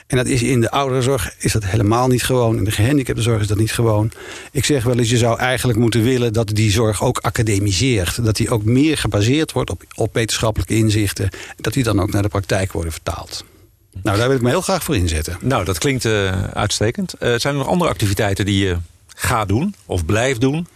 En 0.07 0.17
dat 0.17 0.27
is 0.27 0.43
in 0.43 0.61
de 0.61 0.71
ouderenzorg 0.71 1.35
is 1.39 1.53
dat 1.53 1.65
helemaal 1.65 2.09
niet 2.09 2.23
gewoon. 2.23 2.57
In 2.57 2.65
de 2.65 2.71
gehandicaptenzorg 2.71 3.41
is 3.41 3.47
dat 3.47 3.59
niet 3.59 3.73
gewoon. 3.73 4.11
Ik 4.53 4.65
zeg 4.65 4.85
wel 4.85 4.99
eens, 4.99 5.11
je 5.11 5.17
zou 5.17 5.39
eigenlijk 5.39 5.79
moeten 5.79 6.03
willen 6.03 6.33
dat 6.33 6.49
die 6.49 6.71
zorg 6.71 7.03
ook 7.03 7.19
academiseert. 7.19 8.25
Dat 8.25 8.37
die 8.37 8.51
ook 8.51 8.65
meer 8.65 8.99
gebaseerd 8.99 9.53
wordt 9.53 9.71
op, 9.71 9.83
op 9.95 10.15
wetenschappelijke 10.15 10.75
inzichten. 10.75 11.29
Dat 11.57 11.73
die 11.73 11.83
dan 11.83 12.01
ook 12.01 12.13
naar 12.13 12.23
de 12.23 12.29
praktijk 12.29 12.73
worden 12.73 12.93
vertaald. 12.93 13.45
Nou, 14.03 14.19
daar 14.19 14.27
wil 14.27 14.37
ik 14.37 14.43
me 14.43 14.49
heel 14.49 14.61
graag 14.61 14.83
voor 14.83 14.97
inzetten. 14.97 15.37
Nou, 15.41 15.65
dat 15.65 15.79
klinkt 15.79 16.05
uh, 16.05 16.43
uitstekend. 16.43 17.15
Uh, 17.15 17.35
zijn 17.37 17.55
er 17.55 17.61
nog 17.61 17.69
andere 17.69 17.91
activiteiten 17.91 18.45
die 18.45 18.65
je 18.65 18.77
gaat 19.09 19.49
doen 19.49 19.75
of 19.87 20.05
blijft 20.05 20.41
doen? 20.41 20.67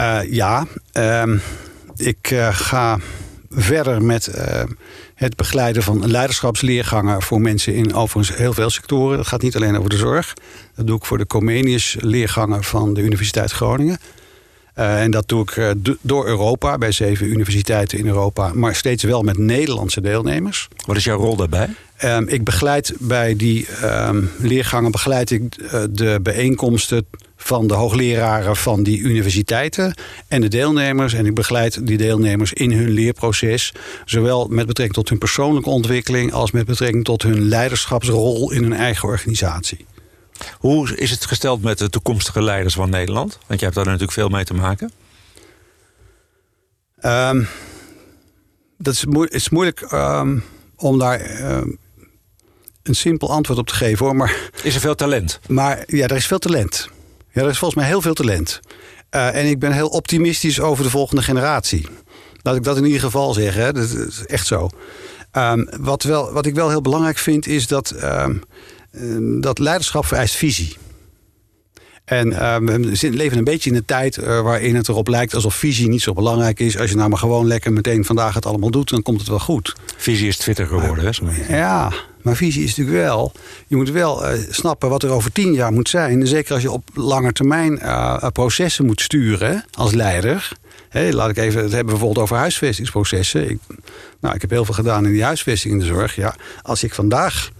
Uh, 0.00 0.20
ja, 0.30 0.66
ehm, 0.92 1.38
ik 1.96 2.34
ga 2.50 2.98
verder 3.50 4.02
met 4.02 4.30
het 5.14 5.36
begeleiden 5.36 5.82
van 5.82 6.10
leiderschapsleergangen 6.10 7.22
voor 7.22 7.40
mensen 7.40 7.74
in 7.74 7.94
overigens 7.94 8.38
heel 8.38 8.52
veel 8.52 8.70
sectoren. 8.70 9.16
Dat 9.16 9.26
gaat 9.26 9.42
niet 9.42 9.56
alleen 9.56 9.76
over 9.76 9.90
de 9.90 9.96
zorg. 9.96 10.34
Dat 10.74 10.86
doe 10.86 10.96
ik 10.96 11.04
voor 11.04 11.18
de 11.18 11.26
Comenius 11.26 11.96
leergangen 12.00 12.64
van 12.64 12.94
de 12.94 13.02
Universiteit 13.02 13.50
Groningen. 13.50 13.98
Uh, 14.78 15.02
en 15.02 15.10
dat 15.10 15.28
doe 15.28 15.42
ik 15.42 15.56
uh, 15.56 15.70
door 16.00 16.26
Europa, 16.26 16.78
bij 16.78 16.92
zeven 16.92 17.26
universiteiten 17.26 17.98
in 17.98 18.06
Europa, 18.06 18.50
maar 18.54 18.74
steeds 18.74 19.02
wel 19.02 19.22
met 19.22 19.38
Nederlandse 19.38 20.00
deelnemers. 20.00 20.68
Wat 20.86 20.96
is 20.96 21.04
jouw 21.04 21.18
rol 21.18 21.36
daarbij? 21.36 21.68
Um, 22.04 22.28
ik 22.28 22.44
begeleid 22.44 22.94
bij 22.98 23.36
die 23.36 23.66
um, 23.84 24.30
leergangen 24.38 24.90
begeleid 24.90 25.30
ik 25.30 25.42
uh, 25.58 25.82
de 25.90 26.18
bijeenkomsten 26.22 27.06
van 27.36 27.66
de 27.66 27.74
hoogleraren 27.74 28.56
van 28.56 28.82
die 28.82 29.00
universiteiten 29.00 29.94
en 30.28 30.40
de 30.40 30.48
deelnemers. 30.48 31.12
En 31.12 31.26
ik 31.26 31.34
begeleid 31.34 31.86
die 31.86 31.96
deelnemers 31.96 32.52
in 32.52 32.72
hun 32.72 32.90
leerproces. 32.90 33.72
Zowel 34.04 34.46
met 34.48 34.66
betrekking 34.66 34.96
tot 34.96 35.08
hun 35.08 35.18
persoonlijke 35.18 35.70
ontwikkeling 35.70 36.32
als 36.32 36.50
met 36.50 36.66
betrekking 36.66 37.04
tot 37.04 37.22
hun 37.22 37.48
leiderschapsrol 37.48 38.52
in 38.52 38.62
hun 38.62 38.72
eigen 38.72 39.08
organisatie. 39.08 39.86
Hoe 40.58 40.96
is 40.96 41.10
het 41.10 41.26
gesteld 41.26 41.62
met 41.62 41.78
de 41.78 41.90
toekomstige 41.90 42.42
leiders 42.42 42.74
van 42.74 42.90
Nederland? 42.90 43.38
Want 43.46 43.58
je 43.60 43.64
hebt 43.64 43.76
daar 43.76 43.84
natuurlijk 43.84 44.12
veel 44.12 44.28
mee 44.28 44.44
te 44.44 44.54
maken. 44.54 44.92
Um, 47.02 47.48
dat 48.78 48.94
is, 48.94 49.04
moe 49.04 49.28
is 49.28 49.48
moeilijk 49.48 49.92
um, 49.92 50.44
om 50.76 50.98
daar 50.98 51.50
um, 51.52 51.78
een 52.82 52.94
simpel 52.94 53.30
antwoord 53.30 53.58
op 53.58 53.66
te 53.66 53.74
geven 53.74 54.06
hoor. 54.06 54.16
Maar, 54.16 54.50
is 54.62 54.74
er 54.74 54.80
veel 54.80 54.94
talent? 54.94 55.40
Maar 55.48 55.84
ja, 55.86 56.06
er 56.06 56.16
is 56.16 56.26
veel 56.26 56.38
talent. 56.38 56.88
Ja, 57.32 57.42
er 57.42 57.48
is 57.48 57.58
volgens 57.58 57.80
mij 57.80 57.88
heel 57.88 58.02
veel 58.02 58.14
talent. 58.14 58.60
Uh, 59.10 59.34
en 59.34 59.46
ik 59.46 59.58
ben 59.58 59.72
heel 59.72 59.88
optimistisch 59.88 60.60
over 60.60 60.84
de 60.84 60.90
volgende 60.90 61.22
generatie. 61.22 61.86
Laat 62.42 62.56
ik 62.56 62.64
dat 62.64 62.76
in 62.76 62.84
ieder 62.84 63.00
geval 63.00 63.32
zeggen. 63.32 63.62
Hè. 63.62 63.72
Dat 63.72 63.84
is 63.84 64.26
echt 64.26 64.46
zo. 64.46 64.68
Wat, 65.80 66.02
wel, 66.02 66.32
wat 66.32 66.46
ik 66.46 66.54
wel 66.54 66.68
heel 66.68 66.80
belangrijk 66.80 67.18
vind 67.18 67.46
is 67.46 67.66
dat, 67.66 67.94
dat 69.40 69.58
leiderschap 69.58 70.06
vereist 70.06 70.34
visie. 70.34 70.76
En 72.08 72.28
uh, 72.28 72.56
we 72.56 73.10
leven 73.10 73.38
een 73.38 73.44
beetje 73.44 73.70
in 73.70 73.76
een 73.76 73.84
tijd 73.84 74.16
uh, 74.16 74.40
waarin 74.40 74.76
het 74.76 74.88
erop 74.88 75.08
lijkt 75.08 75.34
alsof 75.34 75.54
visie 75.54 75.88
niet 75.88 76.02
zo 76.02 76.12
belangrijk 76.12 76.60
is. 76.60 76.78
Als 76.78 76.90
je 76.90 76.96
nou 76.96 77.08
maar 77.08 77.18
gewoon 77.18 77.46
lekker 77.46 77.72
meteen 77.72 78.04
vandaag 78.04 78.34
het 78.34 78.46
allemaal 78.46 78.70
doet, 78.70 78.90
dan 78.90 79.02
komt 79.02 79.20
het 79.20 79.28
wel 79.28 79.38
goed. 79.38 79.76
Visie 79.96 80.28
is 80.28 80.36
Twitter 80.36 80.66
geworden, 80.66 81.12
hè? 81.14 81.56
Ja, 81.56 81.92
maar 82.22 82.36
visie 82.36 82.62
is 82.62 82.76
natuurlijk 82.76 83.06
wel. 83.06 83.32
Je 83.66 83.76
moet 83.76 83.90
wel 83.90 84.24
uh, 84.24 84.40
snappen 84.50 84.88
wat 84.88 85.02
er 85.02 85.10
over 85.10 85.32
tien 85.32 85.52
jaar 85.52 85.72
moet 85.72 85.88
zijn. 85.88 86.26
Zeker 86.26 86.52
als 86.52 86.62
je 86.62 86.70
op 86.70 86.88
lange 86.94 87.32
termijn 87.32 87.78
uh, 87.82 88.26
processen 88.32 88.86
moet 88.86 89.00
sturen 89.00 89.64
als 89.70 89.94
leider. 89.94 90.52
Hey, 90.88 91.12
laat 91.12 91.30
ik 91.30 91.36
even 91.36 91.62
het 91.62 91.72
hebben 91.72 91.92
bijvoorbeeld 91.92 92.24
over 92.24 92.36
huisvestingsprocessen. 92.36 93.50
Ik, 93.50 93.58
nou, 94.20 94.34
ik 94.34 94.40
heb 94.40 94.50
heel 94.50 94.64
veel 94.64 94.74
gedaan 94.74 95.04
in 95.06 95.12
die 95.12 95.24
huisvesting 95.24 95.72
in 95.74 95.80
de 95.80 95.86
zorg. 95.86 96.16
Ja, 96.16 96.36
als 96.62 96.84
ik 96.84 96.94
vandaag 96.94 97.50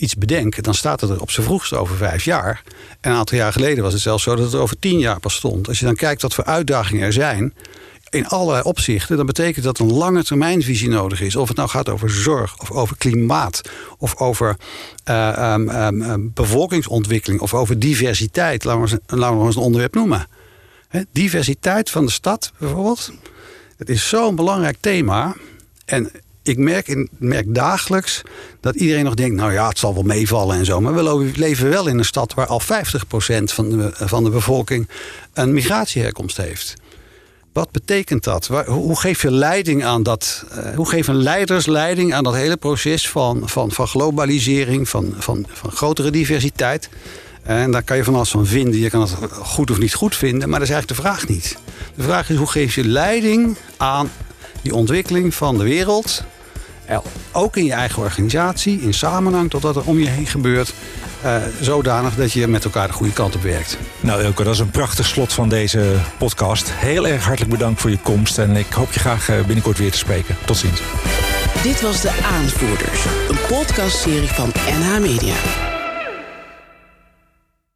iets 0.00 0.14
bedenk, 0.14 0.62
dan 0.62 0.74
staat 0.74 1.00
het 1.00 1.10
er 1.10 1.20
op 1.20 1.30
zijn 1.30 1.46
vroegst 1.46 1.74
over 1.74 1.96
vijf 1.96 2.24
jaar. 2.24 2.62
En 3.00 3.10
een 3.10 3.16
aantal 3.16 3.38
jaar 3.38 3.52
geleden 3.52 3.84
was 3.84 3.92
het 3.92 4.02
zelfs 4.02 4.22
zo 4.22 4.34
dat 4.34 4.44
het 4.44 4.60
over 4.60 4.78
tien 4.78 4.98
jaar 4.98 5.20
pas 5.20 5.34
stond. 5.34 5.68
Als 5.68 5.78
je 5.78 5.84
dan 5.84 5.94
kijkt 5.94 6.22
wat 6.22 6.34
voor 6.34 6.44
uitdagingen 6.44 7.06
er 7.06 7.12
zijn, 7.12 7.54
in 8.10 8.26
allerlei 8.26 8.62
opzichten, 8.62 9.16
dan 9.16 9.26
betekent 9.26 9.64
dat 9.64 9.78
een 9.78 9.92
lange 9.92 10.24
termijnvisie 10.24 10.88
nodig 10.88 11.20
is. 11.20 11.36
Of 11.36 11.48
het 11.48 11.56
nou 11.56 11.68
gaat 11.68 11.88
over 11.88 12.10
zorg, 12.10 12.58
of 12.58 12.70
over 12.70 12.96
klimaat, 12.96 13.60
of 13.98 14.16
over 14.16 14.56
uh, 15.10 15.52
um, 15.54 15.68
um, 15.68 16.30
bevolkingsontwikkeling, 16.34 17.40
of 17.40 17.54
over 17.54 17.78
diversiteit. 17.78 18.64
Laten 18.64 18.82
we, 18.82 18.90
eens, 18.90 19.20
laten 19.20 19.46
eens 19.46 19.56
een 19.56 19.62
onderwerp 19.62 19.94
noemen. 19.94 20.26
He, 20.88 21.00
diversiteit 21.12 21.90
van 21.90 22.04
de 22.04 22.12
stad 22.12 22.52
bijvoorbeeld. 22.58 23.12
Het 23.76 23.88
is 23.88 24.08
zo'n 24.08 24.34
belangrijk 24.34 24.76
thema. 24.80 25.36
En 25.84 26.10
ik 26.42 26.58
merk, 26.58 27.06
merk 27.18 27.54
dagelijks 27.54 28.22
dat 28.60 28.74
iedereen 28.74 29.04
nog 29.04 29.14
denkt: 29.14 29.36
nou 29.36 29.52
ja, 29.52 29.68
het 29.68 29.78
zal 29.78 29.94
wel 29.94 30.02
meevallen 30.02 30.56
en 30.56 30.64
zo. 30.64 30.80
Maar 30.80 30.94
we 30.94 31.30
leven 31.34 31.68
wel 31.68 31.86
in 31.86 31.98
een 31.98 32.04
stad 32.04 32.34
waar 32.34 32.46
al 32.46 32.60
50% 32.62 32.64
van 33.44 33.70
de, 33.70 33.90
van 33.94 34.24
de 34.24 34.30
bevolking 34.30 34.88
een 35.32 35.52
migratieherkomst 35.52 36.36
heeft. 36.36 36.74
Wat 37.52 37.70
betekent 37.70 38.24
dat? 38.24 38.46
Hoe 38.66 38.98
geef 38.98 39.22
je 39.22 39.30
leiding 39.30 39.84
aan 39.84 40.02
dat? 40.02 40.44
Uh, 40.52 40.74
hoe 40.74 40.88
geven 40.88 41.14
leiders 41.14 41.66
leiding 41.66 42.14
aan 42.14 42.24
dat 42.24 42.34
hele 42.34 42.56
proces 42.56 43.08
van, 43.08 43.48
van, 43.48 43.72
van 43.72 43.86
globalisering, 43.86 44.88
van, 44.88 45.14
van, 45.18 45.46
van 45.52 45.70
grotere 45.70 46.10
diversiteit? 46.10 46.88
En 47.42 47.70
daar 47.70 47.82
kan 47.82 47.96
je 47.96 48.04
van 48.04 48.14
alles 48.14 48.30
van 48.30 48.46
vinden. 48.46 48.80
Je 48.80 48.90
kan 48.90 49.00
het 49.00 49.16
goed 49.32 49.70
of 49.70 49.78
niet 49.78 49.94
goed 49.94 50.16
vinden, 50.16 50.48
maar 50.48 50.58
dat 50.58 50.68
is 50.68 50.74
eigenlijk 50.74 51.02
de 51.02 51.08
vraag 51.08 51.28
niet. 51.28 51.56
De 51.94 52.02
vraag 52.02 52.30
is 52.30 52.36
hoe 52.36 52.46
geef 52.46 52.74
je 52.74 52.84
leiding 52.84 53.56
aan 53.76 54.10
die 54.62 54.74
ontwikkeling 54.74 55.34
van 55.34 55.58
de 55.58 55.64
wereld. 55.64 56.24
Ook 57.32 57.56
in 57.56 57.64
je 57.64 57.72
eigen 57.72 58.02
organisatie, 58.02 58.80
in 58.80 58.94
samenhang 58.94 59.50
tot 59.50 59.62
wat 59.62 59.76
er 59.76 59.84
om 59.84 59.98
je 59.98 60.08
heen 60.08 60.26
gebeurt. 60.26 60.72
Uh, 61.24 61.36
zodanig 61.60 62.14
dat 62.14 62.32
je 62.32 62.46
met 62.46 62.64
elkaar 62.64 62.86
de 62.86 62.92
goede 62.92 63.12
kant 63.12 63.34
op 63.34 63.42
werkt. 63.42 63.78
Nou 64.00 64.22
Elke, 64.22 64.42
dat 64.44 64.54
is 64.54 64.60
een 64.60 64.70
prachtig 64.70 65.06
slot 65.06 65.32
van 65.32 65.48
deze 65.48 65.94
podcast. 66.18 66.70
Heel 66.72 67.06
erg 67.06 67.24
hartelijk 67.24 67.52
bedankt 67.52 67.80
voor 67.80 67.90
je 67.90 67.98
komst 67.98 68.38
en 68.38 68.56
ik 68.56 68.72
hoop 68.72 68.92
je 68.92 69.00
graag 69.00 69.28
eh, 69.28 69.36
binnenkort 69.44 69.78
weer 69.78 69.90
te 69.90 69.98
spreken. 69.98 70.36
Tot 70.44 70.56
ziens. 70.56 70.80
Dit 71.62 71.80
was 71.80 72.00
De 72.00 72.12
Aanvoerders, 72.24 73.04
een 73.28 73.38
podcastserie 73.48 74.28
van 74.28 74.52
NH 74.54 74.98
Media. 75.00 75.69